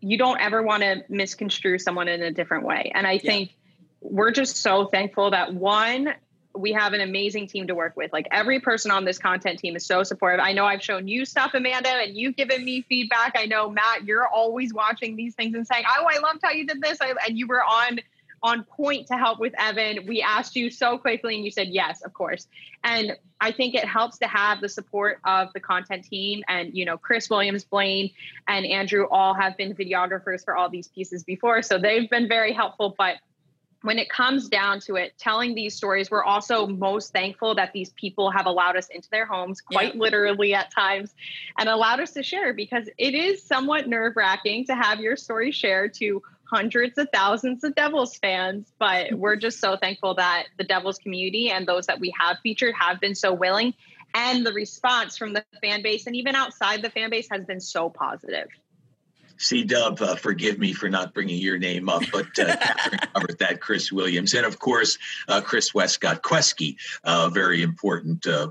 [0.00, 2.90] you don't ever want to misconstrue someone in a different way.
[2.94, 3.20] And I yeah.
[3.20, 3.56] think
[4.00, 6.14] we're just so thankful that one,
[6.54, 8.12] we have an amazing team to work with.
[8.12, 10.40] Like every person on this content team is so supportive.
[10.40, 13.32] I know I've shown you stuff, Amanda, and you've given me feedback.
[13.36, 16.66] I know Matt, you're always watching these things and saying, "Oh, I loved how you
[16.66, 18.00] did this," I, and you were on
[18.42, 20.06] on point to help with Evan.
[20.06, 22.46] We asked you so quickly and you said yes, of course.
[22.82, 26.84] And I think it helps to have the support of the content team and, you
[26.84, 28.10] know, Chris Williams, Blaine,
[28.48, 31.62] and Andrew all have been videographers for all these pieces before.
[31.62, 32.94] So they've been very helpful.
[32.96, 33.16] But
[33.82, 37.90] when it comes down to it, telling these stories, we're also most thankful that these
[37.90, 40.00] people have allowed us into their homes, quite yeah.
[40.00, 41.14] literally at times,
[41.58, 45.50] and allowed us to share because it is somewhat nerve wracking to have your story
[45.50, 50.64] shared to hundreds of thousands of Devils fans, but we're just so thankful that the
[50.64, 53.74] Devils community and those that we have featured have been so willing.
[54.14, 57.60] And the response from the fan base and even outside the fan base has been
[57.60, 58.48] so positive.
[59.40, 63.38] C Dub, uh, forgive me for not bringing your name up, but uh, Catherine covered
[63.38, 63.60] that.
[63.60, 68.50] Chris Williams, and of course, uh, Chris Westcott Quesky, uh, very important uh,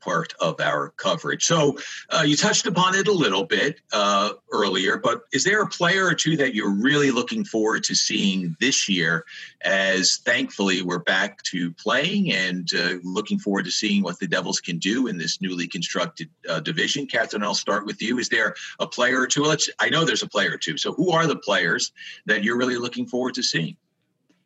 [0.00, 1.44] part of our coverage.
[1.44, 1.78] So
[2.10, 6.06] uh, you touched upon it a little bit uh, earlier, but is there a player
[6.06, 9.24] or two that you're really looking forward to seeing this year?
[9.62, 14.60] As thankfully we're back to playing and uh, looking forward to seeing what the Devils
[14.60, 17.06] can do in this newly constructed uh, division.
[17.06, 18.18] Catherine, I'll start with you.
[18.18, 19.42] Is there a player or two?
[19.42, 19.68] Let's.
[19.78, 20.76] I know there's a player or two.
[20.78, 21.92] So who are the players
[22.26, 23.76] that you're really looking forward to seeing?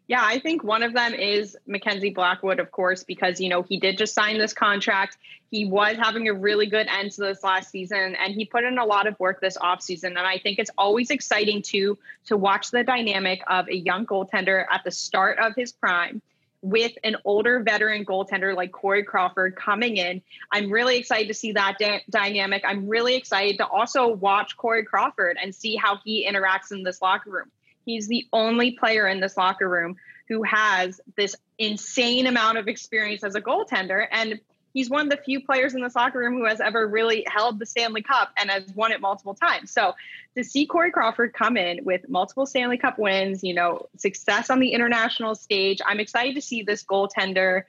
[0.06, 3.78] Yeah, I think one of them is Mackenzie Blackwood, of course, because you know he
[3.78, 5.16] did just sign this contract.
[5.50, 8.76] He was having a really good end to this last season, and he put in
[8.76, 10.08] a lot of work this offseason.
[10.08, 14.66] And I think it's always exciting too to watch the dynamic of a young goaltender
[14.70, 16.20] at the start of his prime
[16.60, 20.22] with an older veteran goaltender like Corey Crawford coming in.
[20.50, 22.62] I'm really excited to see that da- dynamic.
[22.66, 27.02] I'm really excited to also watch Corey Crawford and see how he interacts in this
[27.02, 27.50] locker room.
[27.84, 29.96] He's the only player in this locker room
[30.28, 34.06] who has this insane amount of experience as a goaltender.
[34.10, 34.40] And
[34.72, 37.58] he's one of the few players in this locker room who has ever really held
[37.58, 39.70] the Stanley Cup and has won it multiple times.
[39.70, 39.94] So
[40.36, 44.60] to see Corey Crawford come in with multiple Stanley Cup wins, you know, success on
[44.60, 47.62] the international stage, I'm excited to see this goaltender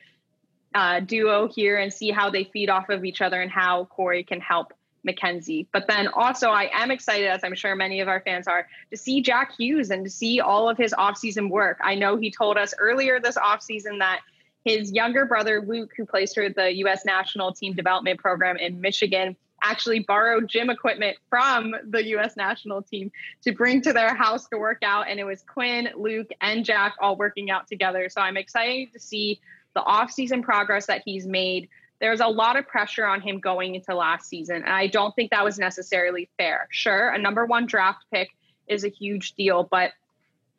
[0.73, 4.23] uh, duo here and see how they feed off of each other and how Corey
[4.23, 4.73] can help
[5.05, 5.67] Mackenzie.
[5.71, 8.97] But then also, I am excited, as I'm sure many of our fans are, to
[8.97, 11.79] see Jack Hughes and to see all of his offseason work.
[11.81, 14.21] I know he told us earlier this offseason that
[14.65, 17.05] his younger brother, Luke, who plays for the U.S.
[17.05, 22.35] national team development program in Michigan, actually borrowed gym equipment from the U.S.
[22.35, 23.11] national team
[23.43, 25.07] to bring to their house to work out.
[25.07, 28.09] And it was Quinn, Luke, and Jack all working out together.
[28.09, 29.39] So I'm excited to see
[29.75, 31.69] the offseason progress that he's made.
[31.99, 34.57] There's a lot of pressure on him going into last season.
[34.57, 36.67] And I don't think that was necessarily fair.
[36.71, 38.29] Sure, a number one draft pick
[38.67, 39.91] is a huge deal, but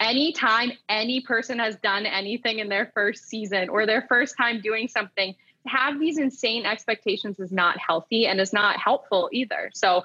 [0.01, 4.89] anytime any person has done anything in their first season or their first time doing
[4.89, 9.71] something, to have these insane expectations is not healthy and is not helpful either.
[9.75, 10.05] So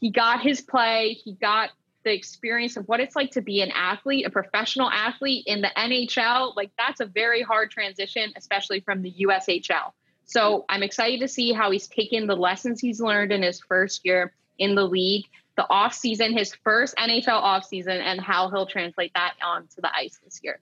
[0.00, 1.70] he got his play, he got
[2.04, 5.70] the experience of what it's like to be an athlete, a professional athlete in the
[5.76, 6.56] NHL.
[6.56, 9.92] Like that's a very hard transition, especially from the USHL.
[10.24, 14.04] So I'm excited to see how he's taken the lessons he's learned in his first
[14.04, 18.66] year in the league the off season, his first NHL off season, and how he'll
[18.66, 20.60] translate that onto the ice this year.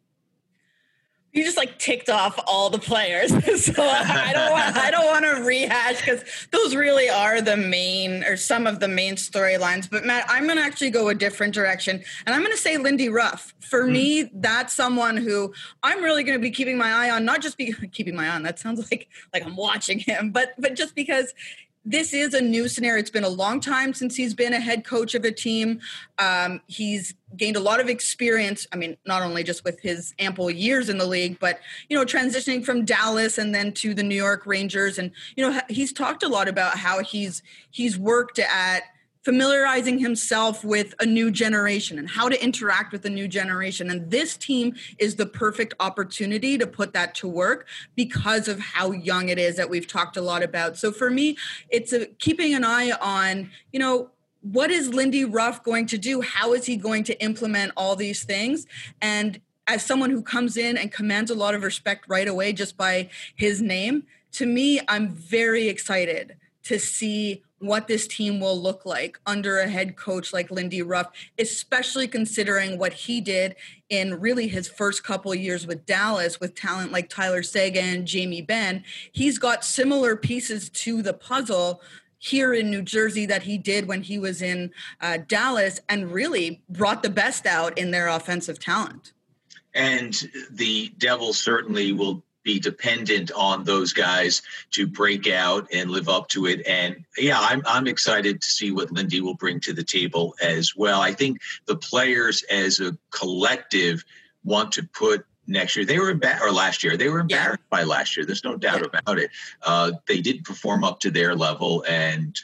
[1.33, 3.31] You just like ticked off all the players,
[3.65, 8.25] so I don't want I don't want to rehash because those really are the main
[8.25, 9.89] or some of the main storylines.
[9.89, 12.77] But Matt, I'm going to actually go a different direction, and I'm going to say
[12.79, 13.55] Lindy Ruff.
[13.61, 13.93] For mm.
[13.93, 17.25] me, that's someone who I'm really going to be keeping my eye on.
[17.25, 18.43] Not just be keeping my eye on.
[18.43, 21.33] That sounds like like I'm watching him, but but just because
[21.85, 23.01] this is a new scenario.
[23.01, 25.81] It's been a long time since he's been a head coach of a team.
[26.19, 28.67] Um, he's gained a lot of experience.
[28.73, 32.05] I mean, not only just with his ample years in the league, but you know,
[32.05, 34.99] transitioning from Dallas and then to the New York Rangers.
[34.99, 38.83] And you know, he's talked a lot about how he's he's worked at
[39.23, 43.91] familiarizing himself with a new generation and how to interact with a new generation.
[43.91, 48.93] And this team is the perfect opportunity to put that to work because of how
[48.93, 50.79] young it is that we've talked a lot about.
[50.79, 51.37] So for me,
[51.69, 54.11] it's a, keeping an eye on, you know,
[54.43, 56.23] what is Lindy Ruff going to do?
[56.23, 58.67] How is he going to implement all these things?
[59.03, 62.77] And as someone who comes in and commands a lot of respect right away just
[62.77, 68.85] by his name, to me, I'm very excited to see what this team will look
[68.85, 73.55] like under a head coach like Lindy Ruff, especially considering what he did
[73.91, 78.83] in really his first couple years with Dallas with talent like Tyler Seguin, Jamie Benn.
[79.13, 81.83] He's got similar pieces to the puzzle
[82.19, 86.63] here in New Jersey that he did when he was in uh, Dallas and really
[86.69, 89.13] brought the best out in their offensive talent.
[89.75, 90.15] And
[90.51, 96.29] the Devils certainly will be dependent on those guys to break out and live up
[96.29, 96.67] to it.
[96.67, 100.75] And yeah, I'm I'm excited to see what Lindy will bring to the table as
[100.77, 101.01] well.
[101.01, 104.05] I think the players as a collective
[104.45, 105.85] want to put next year.
[105.85, 106.97] They were embarrassed, or last year.
[106.97, 107.79] They were embarrassed yeah.
[107.79, 108.25] by last year.
[108.25, 108.99] There's no doubt yeah.
[108.99, 109.31] about it.
[109.63, 112.39] Uh, they didn't perform up to their level, and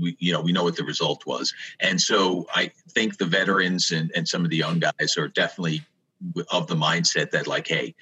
[0.00, 1.54] we, you know, we know what the result was.
[1.80, 5.82] And so I think the veterans and, and some of the young guys are definitely
[6.50, 7.94] of the mindset that like, hey,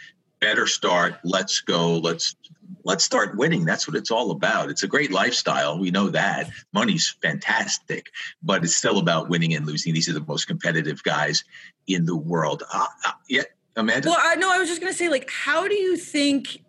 [0.45, 1.15] better start.
[1.25, 1.97] Let's go.
[1.97, 2.37] Let's
[2.85, 3.65] let's start winning.
[3.65, 4.69] That's what it's all about.
[4.69, 5.79] It's a great lifestyle.
[5.79, 6.51] We know that.
[6.75, 8.11] Money's fantastic,
[8.43, 9.95] but it's still about winning and losing.
[9.95, 11.45] These are the most competitive guys
[11.87, 12.63] in the world.
[12.73, 13.43] Uh, uh, yeah,
[13.77, 14.11] Amanda.
[14.11, 14.53] Well, I know.
[14.53, 16.63] I was just going to say, like, how do you think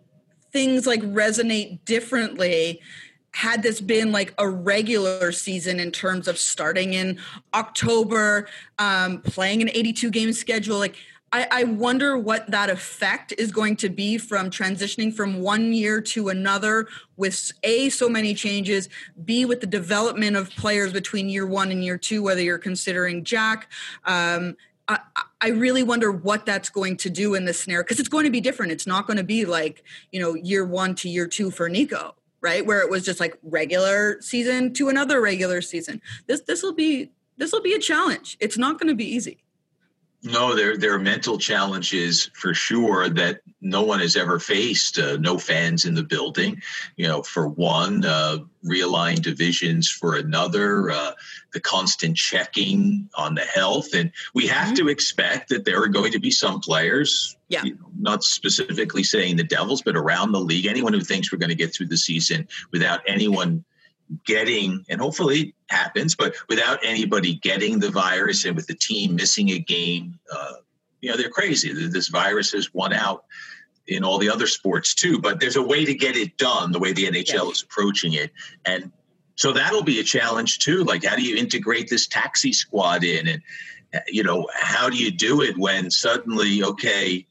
[0.52, 2.80] things like resonate differently?
[3.32, 7.18] had this been like a regular season in terms of starting in
[7.52, 10.96] October, um, playing an 82 game schedule, like
[11.32, 16.00] I, I, wonder what that effect is going to be from transitioning from one year
[16.00, 16.86] to another
[17.16, 18.88] with A, so many changes,
[19.24, 23.24] B, with the development of players between year one and year two, whether you're considering
[23.24, 23.70] Jack.
[24.04, 24.56] Um,
[24.88, 25.00] I,
[25.40, 28.30] I really wonder what that's going to do in this scenario because it's going to
[28.30, 28.72] be different.
[28.72, 32.14] It's not going to be like, you know, year one to year two for Nico,
[32.40, 32.64] right?
[32.64, 36.00] Where it was just like regular season to another regular season.
[36.28, 38.36] This this will be this will be a challenge.
[38.38, 39.42] It's not going to be easy.
[40.22, 44.98] No, there there are mental challenges for sure that no one has ever faced.
[44.98, 46.60] Uh, no fans in the building,
[46.96, 51.12] you know, for one, uh, realign divisions for another, uh,
[51.52, 54.86] the constant checking on the health, and we have mm-hmm.
[54.86, 57.36] to expect that there are going to be some players.
[57.48, 57.62] Yeah.
[57.62, 61.38] You know, not specifically saying the Devils, but around the league, anyone who thinks we're
[61.38, 63.64] going to get through the season without anyone
[64.24, 69.14] getting, and hopefully it happens, but without anybody getting the virus and with the team
[69.14, 70.54] missing a game, uh,
[71.00, 71.72] you know, they're crazy.
[71.72, 73.24] This virus has won out
[73.86, 76.78] in all the other sports too, but there's a way to get it done the
[76.78, 77.50] way the NHL yeah.
[77.50, 78.32] is approaching it.
[78.64, 78.90] And
[79.36, 80.82] so that'll be a challenge too.
[80.84, 83.28] Like, how do you integrate this taxi squad in?
[83.28, 83.42] And,
[84.08, 87.26] you know, how do you do it when suddenly, okay,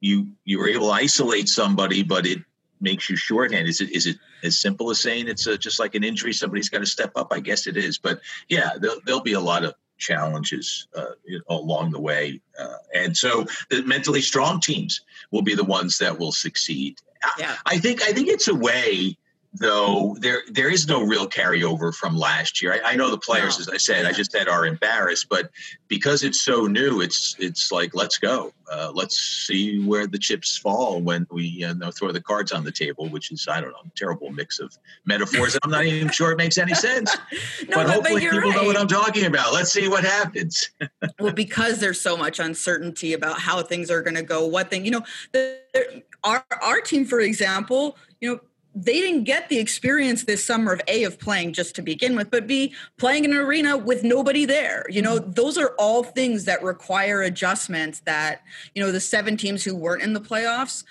[0.00, 2.38] you you were able to isolate somebody, but it
[2.80, 3.68] makes you shorthand.
[3.68, 6.32] Is it is it as simple as saying it's a, just like an injury?
[6.32, 7.28] Somebody's got to step up.
[7.32, 7.98] I guess it is.
[7.98, 11.12] But yeah, there'll, there'll be a lot of challenges uh,
[11.48, 12.40] along the way.
[12.58, 17.00] Uh, and so the mentally strong teams will be the ones that will succeed.
[17.38, 17.56] Yeah.
[17.66, 19.16] I, I think I think it's a way
[19.54, 22.74] though there there is no real carryover from last year.
[22.74, 23.62] I, I know the players, no.
[23.62, 25.50] as I said, I just said are embarrassed, but
[25.86, 30.56] because it's so new, it's it's like let's go, uh, let's see where the chips
[30.56, 33.70] fall when we uh, know, throw the cards on the table, which is I don't
[33.70, 35.56] know, terrible mix of metaphors.
[35.62, 37.16] I'm not even sure it makes any sense,
[37.68, 38.56] no, but, but hopefully but people right.
[38.56, 39.52] know what I'm talking about.
[39.52, 40.68] Let's see what happens.
[41.20, 44.84] well, because there's so much uncertainty about how things are going to go, what thing
[44.84, 48.40] you know, the, our our team, for example, you know
[48.74, 52.30] they didn't get the experience this summer of a of playing just to begin with
[52.30, 55.32] but b playing in an arena with nobody there you know mm-hmm.
[55.32, 58.42] those are all things that require adjustments that
[58.74, 60.84] you know the seven teams who weren't in the playoffs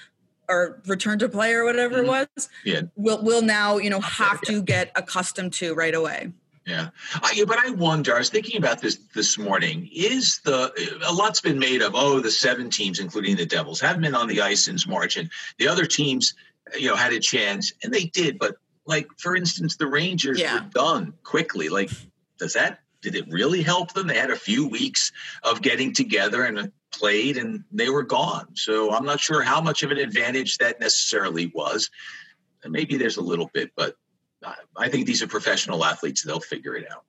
[0.50, 2.06] or return to play or whatever mm-hmm.
[2.06, 2.82] it was yeah.
[2.96, 6.32] will will now you know have to get accustomed to right away
[6.66, 8.16] yeah, I, but I wonder.
[8.16, 9.90] I was thinking about this this morning.
[9.94, 10.72] Is the
[11.06, 11.92] a lot's been made of?
[11.94, 15.30] Oh, the seven teams, including the Devils, haven't been on the ice since March, and
[15.58, 16.34] the other teams
[16.78, 18.40] you know, had a chance, and they did.
[18.40, 18.56] But
[18.86, 20.56] like, for instance, the Rangers yeah.
[20.56, 21.70] were done quickly.
[21.70, 21.90] Like,
[22.38, 24.08] does that did it really help them?
[24.08, 25.12] They had a few weeks
[25.44, 28.56] of getting together and played, and they were gone.
[28.56, 31.90] So I'm not sure how much of an advantage that necessarily was.
[32.64, 33.96] And maybe there's a little bit, but
[34.44, 37.04] uh, I think these are professional athletes; they'll figure it out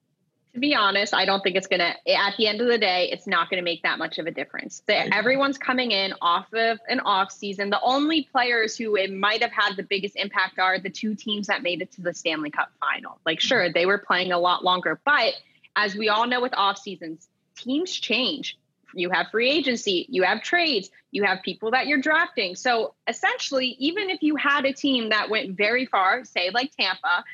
[0.55, 3.09] to be honest, I don't think it's going to, at the end of the day,
[3.11, 4.83] it's not going to make that much of a difference.
[4.87, 7.71] The, everyone's coming in off of an off season.
[7.71, 11.49] The only players who it might have had the biggest impact are the two teams
[11.49, 13.19] that made it to the Stanley Cup final.
[13.27, 13.73] Like, sure, mm-hmm.
[13.75, 15.35] they were playing a lot longer, but
[15.75, 18.57] as we all know with off seasons, teams change.
[18.95, 22.55] You have free agency, you have trades, you have people that you're drafting.
[22.55, 27.25] So essentially, even if you had a team that went very far, say like Tampa,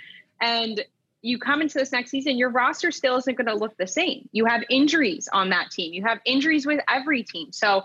[0.41, 0.83] and
[1.23, 4.29] you come into this next season, your roster still isn't going to look the same.
[4.33, 5.93] You have injuries on that team.
[5.93, 7.53] You have injuries with every team.
[7.53, 7.83] So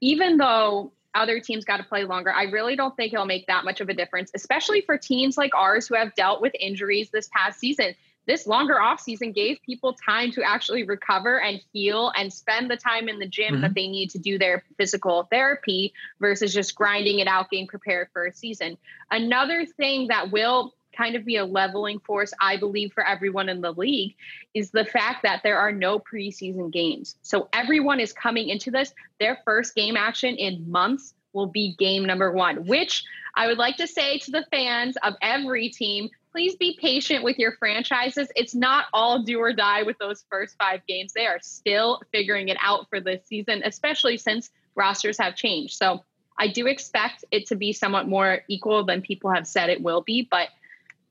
[0.00, 3.64] even though other teams got to play longer, I really don't think it'll make that
[3.64, 7.28] much of a difference, especially for teams like ours who have dealt with injuries this
[7.32, 7.94] past season.
[8.26, 13.08] This longer offseason gave people time to actually recover and heal and spend the time
[13.08, 13.62] in the gym mm-hmm.
[13.62, 18.08] that they need to do their physical therapy versus just grinding it out, getting prepared
[18.12, 18.76] for a season.
[19.10, 23.60] Another thing that will kind of be a leveling force, I believe, for everyone in
[23.60, 24.14] the league
[24.54, 27.16] is the fact that there are no preseason games.
[27.22, 32.04] So everyone is coming into this, their first game action in months will be game
[32.04, 33.04] number one, which
[33.34, 37.38] I would like to say to the fans of every team please be patient with
[37.38, 38.28] your franchises.
[38.36, 41.14] It's not all do or die with those first five games.
[41.14, 45.78] They are still figuring it out for this season, especially since rosters have changed.
[45.78, 46.04] So
[46.38, 50.02] I do expect it to be somewhat more equal than people have said it will
[50.02, 50.48] be, but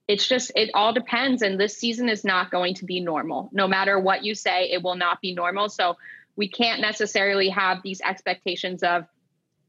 [0.08, 3.50] it's just it all depends and this season is not going to be normal.
[3.52, 5.70] No matter what you say it will not be normal.
[5.70, 5.98] So
[6.36, 9.06] we can't necessarily have these expectations of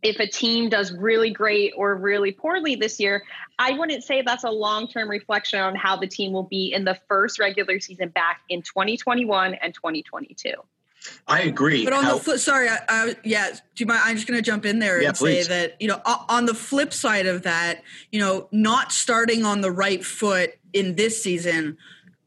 [0.03, 3.25] if a team does really great or really poorly this year
[3.59, 6.99] i wouldn't say that's a long-term reflection on how the team will be in the
[7.09, 10.53] first regular season back in 2021 and 2022
[11.27, 11.85] I agree.
[11.85, 14.01] But on How, the flip, sorry, I, I, yeah, do you mind?
[14.05, 15.47] I'm just going to jump in there yeah, and please.
[15.47, 19.61] say that you know, on the flip side of that, you know, not starting on
[19.61, 21.77] the right foot in this season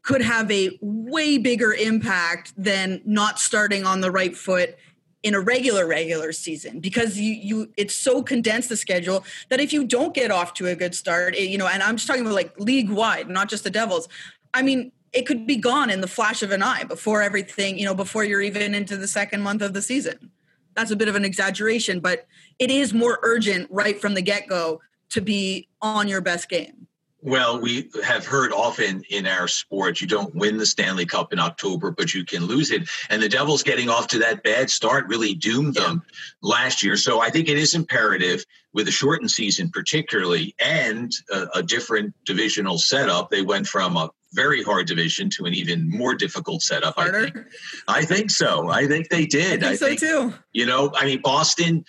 [0.02, 4.76] could have a way bigger impact than not starting on the right foot
[5.22, 9.72] in a regular regular season because you you it's so condensed the schedule that if
[9.72, 12.22] you don't get off to a good start it, you know and i'm just talking
[12.22, 14.08] about like league wide not just the devils
[14.54, 17.84] i mean it could be gone in the flash of an eye before everything, you
[17.84, 20.30] know, before you're even into the second month of the season.
[20.74, 22.26] That's a bit of an exaggeration, but
[22.58, 26.86] it is more urgent right from the get go to be on your best game.
[27.22, 31.38] Well, we have heard often in our sport, you don't win the Stanley Cup in
[31.38, 32.88] October, but you can lose it.
[33.10, 36.02] And the Devils getting off to that bad start really doomed them
[36.40, 36.96] last year.
[36.96, 38.42] So I think it is imperative
[38.72, 43.28] with a shortened season, particularly, and a, a different divisional setup.
[43.28, 46.94] They went from a very hard division to an even more difficult setup.
[46.94, 47.18] Harder?
[47.18, 47.46] I think.
[47.88, 48.68] I think so.
[48.68, 49.64] I think they did.
[49.64, 50.34] I think, I think so too.
[50.52, 51.84] You know, I mean, Boston.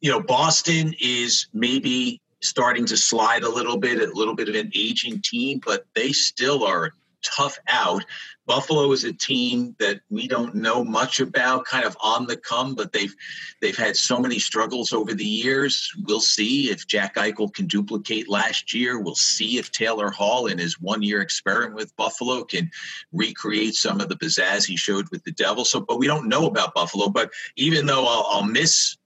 [0.00, 4.56] You know, Boston is maybe starting to slide a little bit, a little bit of
[4.56, 8.04] an aging team, but they still are tough out.
[8.52, 12.74] Buffalo is a team that we don't know much about, kind of on the come,
[12.74, 13.14] but they've
[13.62, 15.90] they've had so many struggles over the years.
[16.04, 19.00] We'll see if Jack Eichel can duplicate last year.
[19.00, 22.70] We'll see if Taylor Hall, in his one year experiment with Buffalo, can
[23.10, 25.70] recreate some of the pizzazz he showed with the Devils.
[25.70, 27.08] So, but we don't know about Buffalo.
[27.08, 28.98] But even though I'll, I'll miss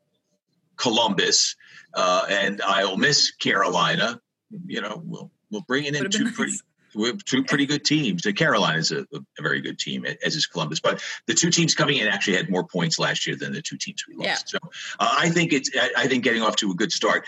[0.76, 1.54] Columbus
[1.94, 4.20] uh, and I'll miss Carolina,
[4.66, 6.34] you know, we'll we'll bring it in two nice.
[6.34, 6.58] pretty
[6.96, 8.22] we have two pretty good teams.
[8.36, 10.80] Carolina is a, a, very good team, as is Columbus.
[10.80, 13.76] But the two teams coming in actually had more points last year than the two
[13.76, 14.52] teams we lost.
[14.52, 14.58] Yeah.
[14.58, 17.26] So uh, I think it's I think getting off to a good start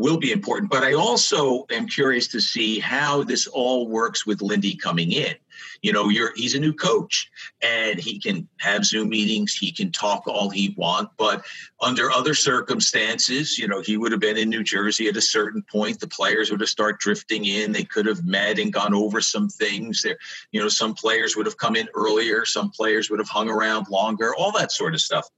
[0.00, 0.70] will be important.
[0.70, 5.34] But I also am curious to see how this all works with Lindy coming in.
[5.82, 7.30] You know, you're he's a new coach
[7.62, 11.44] and he can have Zoom meetings, he can talk all he want, but
[11.80, 15.62] under other circumstances, you know, he would have been in New Jersey at a certain
[15.62, 16.00] point.
[16.00, 17.72] The players would have started drifting in.
[17.72, 20.02] They could have met and gone over some things.
[20.02, 20.18] There,
[20.52, 23.88] you know, some players would have come in earlier, some players would have hung around
[23.88, 25.28] longer, all that sort of stuff.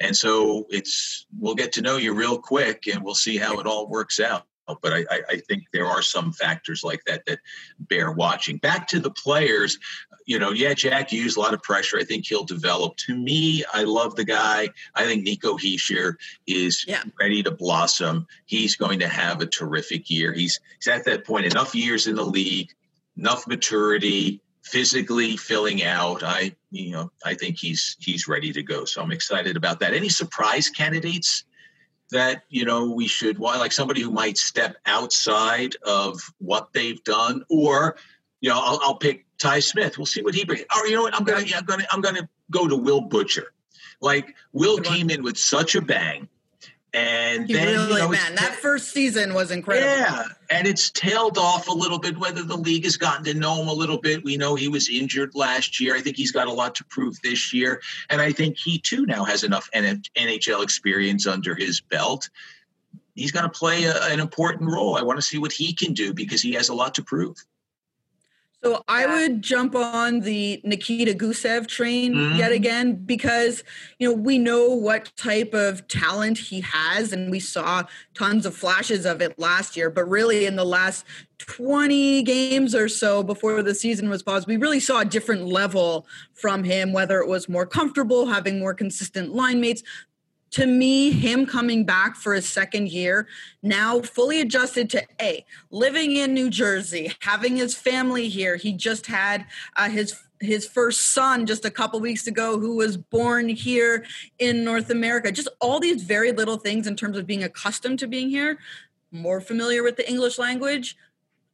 [0.00, 3.66] And so it's we'll get to know you real quick and we'll see how it
[3.66, 4.44] all works out.
[4.82, 7.38] But I, I think there are some factors like that that
[7.78, 8.56] bear watching.
[8.56, 9.78] Back to the players,
[10.26, 11.98] you know, yeah, Jack Hughes a lot of pressure.
[11.98, 12.96] I think he'll develop.
[12.96, 14.70] To me, I love the guy.
[14.94, 16.14] I think Nico Hischier
[16.48, 17.04] is yeah.
[17.18, 18.26] ready to blossom.
[18.44, 20.32] He's going to have a terrific year.
[20.32, 22.72] He's he's at that point, enough years in the league,
[23.16, 26.24] enough maturity, physically filling out.
[26.24, 28.84] I, you know, I think he's he's ready to go.
[28.84, 29.94] So I'm excited about that.
[29.94, 31.44] Any surprise candidates
[32.10, 33.38] that you know we should?
[33.38, 37.96] Why, like somebody who might step outside of what they've done, or
[38.40, 39.98] you know, I'll, I'll pick Ty Smith.
[39.98, 40.64] We'll see what he brings.
[40.72, 41.14] Oh, you know what?
[41.14, 43.52] I'm gonna, yeah, I'm gonna, I'm gonna go to Will Butcher.
[44.00, 46.28] Like Will came in with such a bang
[46.96, 49.86] and he then, really, you know, man, that first season was incredible.
[49.86, 52.16] Yeah, and it's tailed off a little bit.
[52.16, 54.88] Whether the league has gotten to know him a little bit, we know he was
[54.88, 55.94] injured last year.
[55.94, 59.04] I think he's got a lot to prove this year, and I think he too
[59.04, 62.30] now has enough NHL experience under his belt.
[63.14, 64.96] He's going to play a, an important role.
[64.96, 67.36] I want to see what he can do because he has a lot to prove.
[68.64, 72.38] So I would jump on the Nikita Gusev train mm-hmm.
[72.38, 73.62] yet again because
[73.98, 77.84] you know we know what type of talent he has and we saw
[78.14, 81.04] tons of flashes of it last year but really in the last
[81.38, 86.06] 20 games or so before the season was paused we really saw a different level
[86.32, 89.82] from him whether it was more comfortable having more consistent line mates
[90.52, 93.26] to me, him coming back for his second year,
[93.62, 98.56] now fully adjusted to A, living in New Jersey, having his family here.
[98.56, 102.98] He just had uh, his his first son just a couple weeks ago who was
[102.98, 104.04] born here
[104.38, 105.32] in North America.
[105.32, 108.58] Just all these very little things in terms of being accustomed to being here,
[109.10, 110.96] more familiar with the English language.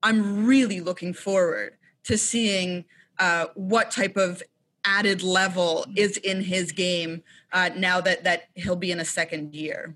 [0.03, 2.85] I'm really looking forward to seeing
[3.19, 4.43] uh, what type of
[4.85, 7.23] added level is in his game
[7.53, 9.95] uh, now that that he'll be in a second year.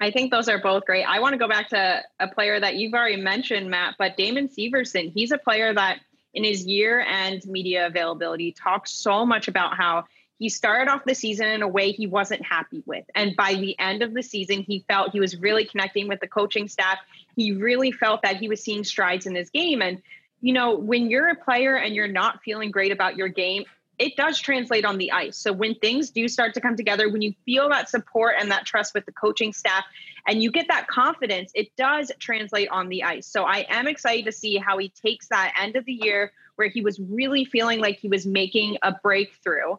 [0.00, 1.04] I think those are both great.
[1.04, 4.48] I want to go back to a player that you've already mentioned, Matt, but Damon
[4.48, 5.12] Severson.
[5.12, 6.00] He's a player that
[6.34, 10.04] in his year and media availability talks so much about how
[10.38, 13.04] he started off the season in a way he wasn't happy with.
[13.14, 16.26] And by the end of the season, he felt he was really connecting with the
[16.26, 16.98] coaching staff.
[17.36, 19.80] He really felt that he was seeing strides in his game.
[19.80, 20.02] And
[20.44, 23.64] you know, when you're a player and you're not feeling great about your game,
[23.98, 25.38] it does translate on the ice.
[25.38, 28.66] So when things do start to come together, when you feel that support and that
[28.66, 29.84] trust with the coaching staff
[30.28, 33.26] and you get that confidence, it does translate on the ice.
[33.26, 36.68] So I am excited to see how he takes that end of the year where
[36.68, 39.76] he was really feeling like he was making a breakthrough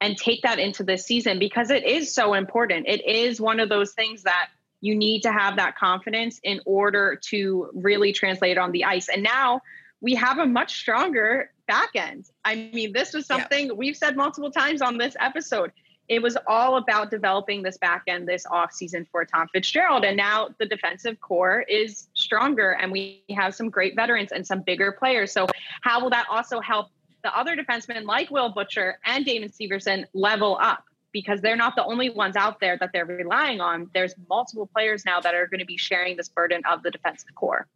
[0.00, 2.88] and take that into this season because it is so important.
[2.88, 4.48] It is one of those things that
[4.80, 9.08] you need to have that confidence in order to really translate on the ice.
[9.08, 9.60] And now
[10.00, 12.26] we have a much stronger back end.
[12.44, 13.72] I mean, this was something yeah.
[13.72, 15.72] we've said multiple times on this episode.
[16.08, 20.04] It was all about developing this back end this offseason for Tom Fitzgerald.
[20.04, 24.62] And now the defensive corps is stronger and we have some great veterans and some
[24.62, 25.32] bigger players.
[25.32, 25.46] So,
[25.82, 26.88] how will that also help
[27.22, 30.84] the other defensemen like Will Butcher and Damon Severson level up?
[31.12, 33.90] Because they're not the only ones out there that they're relying on.
[33.92, 37.34] There's multiple players now that are going to be sharing this burden of the defensive
[37.34, 37.66] corps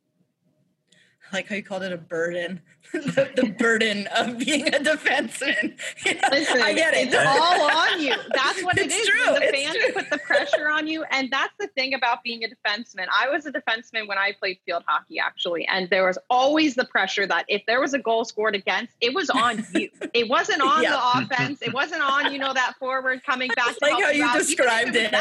[1.33, 2.61] like how you called it a burden,
[2.93, 5.79] the, the, burden of being a defenseman.
[6.31, 7.09] Listen, I get it.
[7.09, 8.15] It's all on you.
[8.35, 9.09] That's what it's it is.
[9.09, 9.35] True.
[9.35, 9.93] The it's fans true.
[9.95, 13.07] put the pressure on you, and that's the thing about being a defenseman.
[13.11, 16.85] I was a defenseman when I played field hockey, actually, and there was always the
[16.85, 19.89] pressure that if there was a goal scored against, it was on you.
[20.15, 21.63] It wasn't on the offense.
[21.63, 23.81] It wasn't on you know that forward coming back.
[23.81, 25.15] like how you, you described it.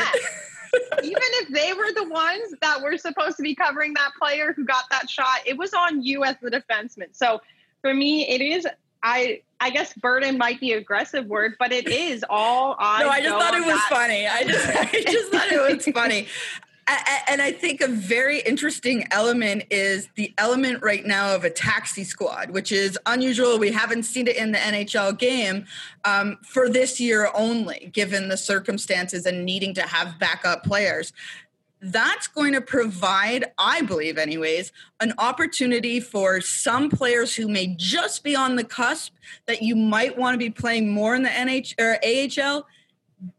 [1.04, 4.66] Even if they were the ones that were supposed to be covering that player who
[4.66, 7.08] got that shot, it was on you as the defenseman.
[7.14, 7.42] So
[7.82, 8.68] for me, it is
[9.04, 13.04] I I guess burden might be aggressive word, but it is all I.
[13.04, 13.88] No, I just thought it was that.
[13.90, 14.28] funny.
[14.28, 16.28] I just I just thought it was funny
[16.88, 22.04] and I think a very interesting element is the element right now of a taxi
[22.04, 23.60] squad, which is unusual.
[23.60, 25.66] We haven't seen it in the NHL game
[26.06, 31.14] um, for this year only, given the circumstances and needing to have backup players.
[31.84, 38.24] that's going to provide, I believe, anyways, an opportunity for some players who may just
[38.24, 39.14] be on the cusp
[39.48, 42.68] that you might want to be playing more in the NHL or AHL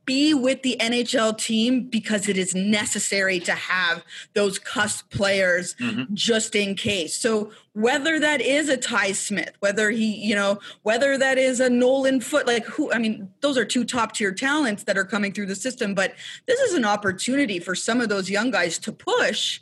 [0.04, 4.04] be with the NHL team because it is necessary to have
[4.34, 6.12] those cusp players mm-hmm.
[6.14, 7.16] just in case.
[7.16, 11.70] So whether that is a Ty Smith, whether he, you know, whether that is a
[11.70, 15.32] Nolan Foote, like who, I mean, those are two top tier talents that are coming
[15.32, 16.14] through the system, but
[16.46, 19.60] this is an opportunity for some of those young guys to push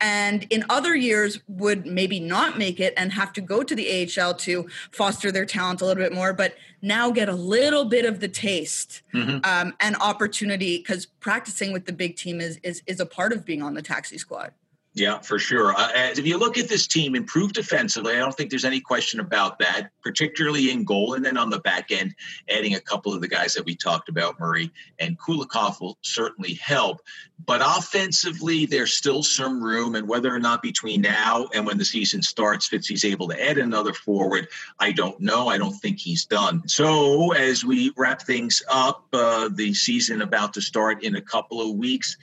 [0.00, 4.10] and in other years would maybe not make it and have to go to the
[4.18, 8.04] AHL to foster their talent a little bit more, but now get a little bit
[8.04, 9.38] of the taste mm-hmm.
[9.44, 13.44] um, and opportunity because practicing with the big team is, is is a part of
[13.44, 14.52] being on the taxi squad.
[14.92, 15.72] Yeah, for sure.
[15.72, 19.20] Uh, if you look at this team, improved defensively, I don't think there's any question
[19.20, 21.14] about that, particularly in goal.
[21.14, 22.12] And then on the back end,
[22.48, 26.54] adding a couple of the guys that we talked about, Murray and Kulikov, will certainly
[26.54, 27.02] help.
[27.46, 29.94] But offensively, there's still some room.
[29.94, 33.58] And whether or not between now and when the season starts, Fitzy's able to add
[33.58, 34.48] another forward,
[34.80, 35.46] I don't know.
[35.46, 36.66] I don't think he's done.
[36.66, 41.60] So as we wrap things up, uh, the season about to start in a couple
[41.60, 42.16] of weeks.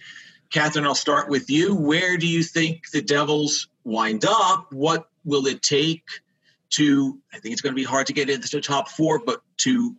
[0.52, 1.76] Catherine, I'll start with you.
[1.76, 4.72] Where do you think the Devils wind up?
[4.72, 6.04] What will it take
[6.72, 9.42] to, I think it's going to be hard to get into the top four, but
[9.58, 9.96] to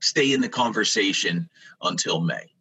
[0.00, 1.48] stay in the conversation
[1.82, 2.52] until May?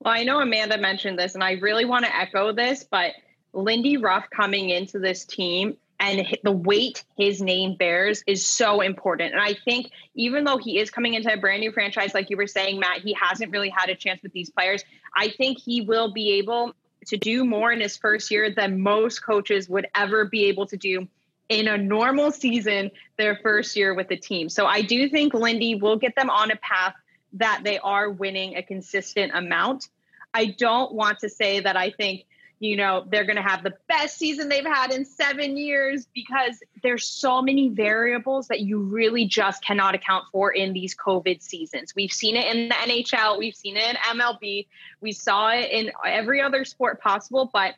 [0.00, 3.12] Well, I know Amanda mentioned this, and I really want to echo this, but
[3.52, 9.32] Lindy Ruff coming into this team and the weight his name bears is so important.
[9.32, 12.36] And I think even though he is coming into a brand new franchise, like you
[12.36, 14.84] were saying, Matt, he hasn't really had a chance with these players.
[15.14, 16.74] I think he will be able
[17.06, 20.76] to do more in his first year than most coaches would ever be able to
[20.76, 21.08] do
[21.48, 24.48] in a normal season their first year with the team.
[24.48, 26.94] So I do think Lindy will get them on a path
[27.34, 29.88] that they are winning a consistent amount.
[30.34, 32.26] I don't want to say that I think
[32.60, 36.58] you know they're going to have the best season they've had in seven years because
[36.82, 41.94] there's so many variables that you really just cannot account for in these covid seasons
[41.94, 44.66] we've seen it in the nhl we've seen it in mlb
[45.00, 47.74] we saw it in every other sport possible but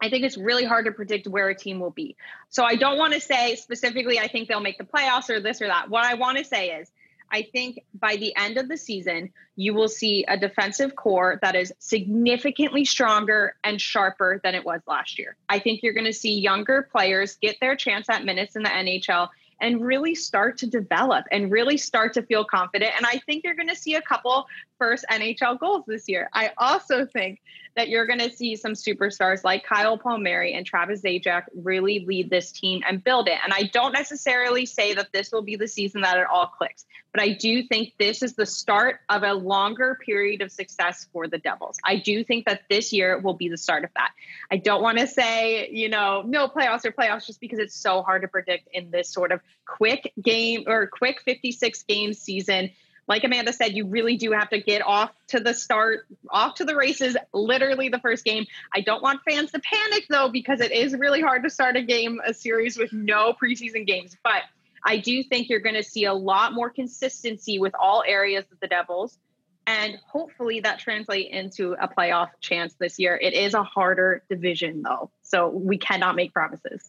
[0.00, 2.16] I think it's really hard to predict where a team will be.
[2.50, 5.62] So I don't want to say specifically, I think they'll make the playoffs or this
[5.62, 5.88] or that.
[5.88, 6.90] What I want to say is,
[7.30, 11.54] I think by the end of the season, you will see a defensive corps that
[11.54, 15.36] is significantly stronger and sharper than it was last year.
[15.48, 18.68] I think you're going to see younger players get their chance at minutes in the
[18.68, 19.28] NHL
[19.60, 22.92] and really start to develop and really start to feel confident.
[22.96, 24.46] And I think you're going to see a couple
[24.78, 26.28] first NHL goals this year.
[26.32, 27.40] I also think
[27.76, 32.30] that you're going to see some superstars like Kyle Palmieri and Travis Zajac really lead
[32.30, 33.38] this team and build it.
[33.44, 36.86] And I don't necessarily say that this will be the season that it all clicks,
[37.12, 41.28] but I do think this is the start of a longer period of success for
[41.28, 41.78] the Devils.
[41.84, 44.12] I do think that this year will be the start of that.
[44.50, 48.02] I don't want to say, you know, no playoffs or playoffs just because it's so
[48.02, 52.70] hard to predict in this sort of quick game or quick 56 game season
[53.08, 56.64] like Amanda said, you really do have to get off to the start, off to
[56.64, 58.46] the races, literally the first game.
[58.74, 61.82] I don't want fans to panic though, because it is really hard to start a
[61.82, 64.16] game, a series with no preseason games.
[64.24, 64.42] But
[64.84, 68.60] I do think you're going to see a lot more consistency with all areas of
[68.60, 69.18] the Devils.
[69.68, 73.18] And hopefully that translate into a playoff chance this year.
[73.20, 75.10] It is a harder division though.
[75.22, 76.88] So we cannot make promises.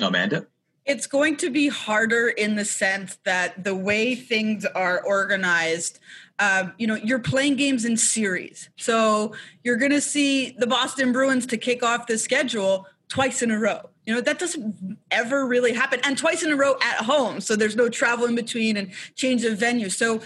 [0.00, 0.46] Amanda?
[0.84, 6.00] It's going to be harder in the sense that the way things are organized,
[6.38, 8.68] um, you know, you're playing games in series.
[8.76, 13.50] So you're going to see the Boston Bruins to kick off the schedule twice in
[13.50, 13.90] a row.
[14.06, 16.00] You know, that doesn't ever really happen.
[16.02, 17.40] And twice in a row at home.
[17.40, 19.90] So there's no travel in between and change of venue.
[19.90, 20.20] So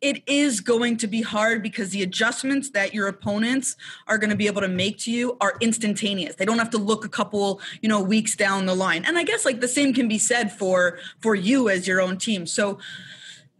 [0.00, 3.76] it is going to be hard because the adjustments that your opponents
[4.06, 6.78] are going to be able to make to you are instantaneous they don't have to
[6.78, 9.92] look a couple you know weeks down the line and i guess like the same
[9.92, 12.78] can be said for for you as your own team so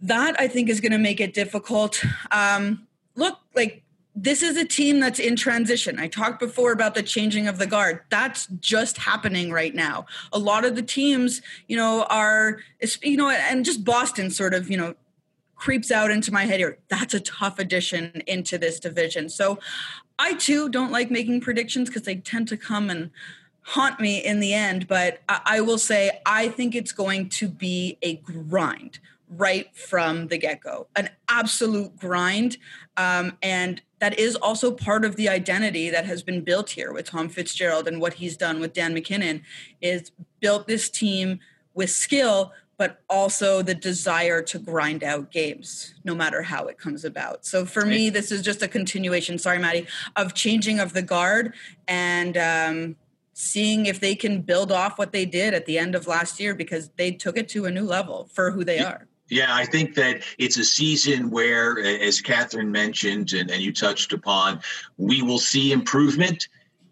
[0.01, 2.86] that i think is going to make it difficult um
[3.16, 3.82] look like
[4.20, 6.01] this is a team that's in transition.
[6.01, 8.01] I talked before about the changing of the guard.
[8.11, 10.07] That's just happening right now.
[10.32, 12.59] A lot of the teams, you know, are,
[13.03, 14.95] you know, and just Boston sort of, you know,
[15.59, 16.79] creeps out into my head here.
[16.89, 19.29] That's a tough addition into this division.
[19.29, 19.59] So
[20.19, 23.11] I too don't like making predictions because they tend to come and
[23.63, 24.89] haunt me in the end.
[24.89, 28.99] But I, will say I think it's going to be a grind
[29.37, 32.57] right from the get go, an absolute grind.
[32.97, 37.07] Um, and that is also part of the identity that has been built here with
[37.07, 39.43] Tom Fitzgerald and what he's done with Dan MacKinnon
[39.83, 41.41] is built this team
[41.75, 47.05] with skill but also the desire to grind out games no matter how it comes
[47.05, 47.45] about.
[47.45, 51.55] So for me, this is just a continuation, sorry, Maddie, of changing of the guard
[51.89, 52.97] and um,
[53.35, 56.55] seeing if they can build off what they did at the end of last year
[56.55, 59.09] because they took it to a new level for who they are.
[59.29, 64.12] Yeah, I think that it's a season where, as Catherine mentioned and, and you touched
[64.12, 64.61] upon,
[64.97, 66.49] we will see improvement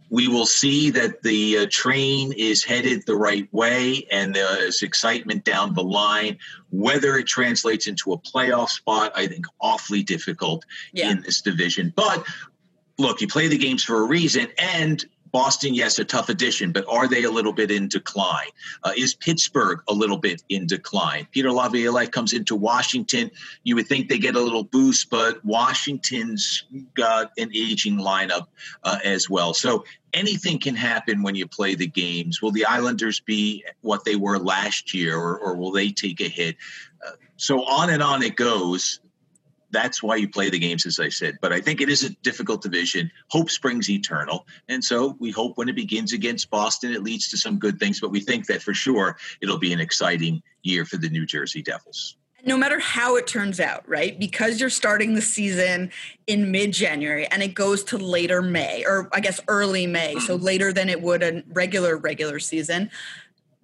[0.09, 5.45] we will see that the uh, train is headed the right way and there's excitement
[5.45, 6.39] down the line.
[6.71, 11.11] Whether it translates into a playoff spot, I think awfully difficult yeah.
[11.11, 11.93] in this division.
[11.95, 12.25] But
[12.99, 14.49] look, you play the games for a reason.
[14.59, 18.49] And Boston, yes, a tough addition, but are they a little bit in decline?
[18.83, 21.27] Uh, is Pittsburgh a little bit in decline?
[21.33, 23.31] Peter Laviolette comes into Washington.
[23.65, 26.65] You would think they get a little boost, but Washington's
[26.95, 28.47] got an aging lineup
[28.85, 29.55] uh, as well.
[29.55, 32.41] So anything can happen when you play the games.
[32.41, 36.29] Will the Islanders be what they were last year, or, or will they take a
[36.29, 36.57] hit?
[37.07, 39.01] Uh, so on and on it goes
[39.77, 41.37] that's why you play the games, as I said.
[41.43, 43.11] But I think it is a difficult division.
[43.29, 44.47] Hope springs eternal.
[44.71, 48.01] And so we hope when it begins against Boston, it leads to some good things.
[48.01, 51.61] But we think that for sure it'll be an exciting year for the New Jersey
[51.61, 52.17] Devils.
[52.47, 54.19] No matter how it turns out, right?
[54.19, 55.91] Because you're starting the season
[56.27, 60.37] in mid January and it goes to later May, or I guess early May, so
[60.37, 60.45] mm-hmm.
[60.45, 62.91] later than it would a regular, regular season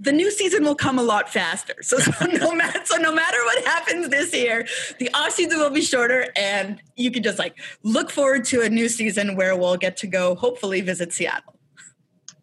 [0.02, 1.74] the new season will come a lot faster.
[1.80, 4.66] So, so no matter so no matter what happens this year,
[4.98, 8.68] the off season will be shorter, and you can just like look forward to a
[8.68, 11.54] new season where we'll get to go hopefully visit Seattle.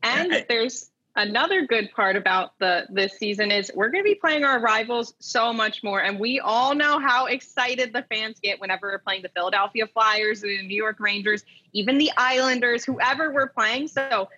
[0.02, 4.46] And there's another good part about the this season is we're going to be playing
[4.46, 8.88] our rivals so much more, and we all know how excited the fans get whenever
[8.88, 11.44] we're playing the Philadelphia Flyers, the New York Rangers,
[11.74, 13.90] even the Islanders, whoever we're playing.
[13.90, 14.30] So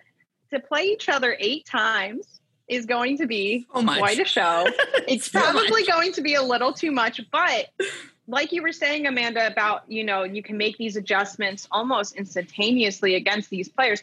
[0.50, 4.66] to play each other eight times is going to be so quite a show.
[5.08, 5.86] It's so probably much.
[5.86, 7.70] going to be a little too much, but
[8.28, 13.14] like you were saying, Amanda, about you know you can make these adjustments almost instantaneously
[13.14, 14.02] against these players.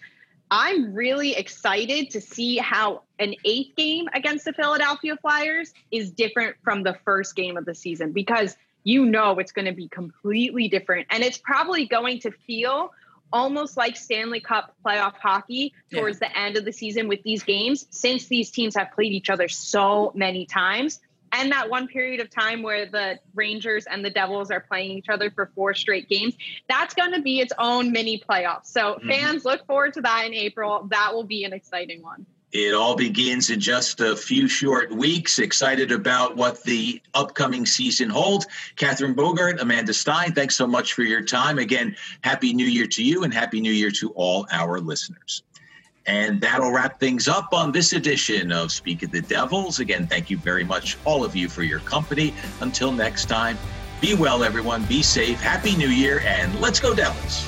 [0.51, 6.55] I'm really excited to see how an eighth game against the Philadelphia Flyers is different
[6.63, 10.67] from the first game of the season because you know it's going to be completely
[10.67, 12.91] different and it's probably going to feel
[13.31, 16.29] almost like Stanley Cup playoff hockey towards yeah.
[16.29, 19.47] the end of the season with these games, since these teams have played each other
[19.47, 20.99] so many times.
[21.31, 25.09] And that one period of time where the Rangers and the Devils are playing each
[25.09, 26.35] other for four straight games,
[26.67, 28.65] that's going to be its own mini playoff.
[28.65, 29.09] So, mm-hmm.
[29.09, 30.87] fans, look forward to that in April.
[30.89, 32.25] That will be an exciting one.
[32.51, 35.37] It all begins in just a few short weeks.
[35.37, 38.47] Excited about what the upcoming season holds.
[38.75, 41.59] Catherine Bogart, Amanda Stein, thanks so much for your time.
[41.59, 45.43] Again, Happy New Year to you and Happy New Year to all our listeners.
[46.07, 49.79] And that'll wrap things up on this edition of Speak of the Devils.
[49.79, 52.33] Again, thank you very much, all of you, for your company.
[52.61, 53.59] Until next time,
[54.01, 54.85] be well, everyone.
[54.85, 55.39] Be safe.
[55.39, 57.45] Happy New Year, and let's go, Devils.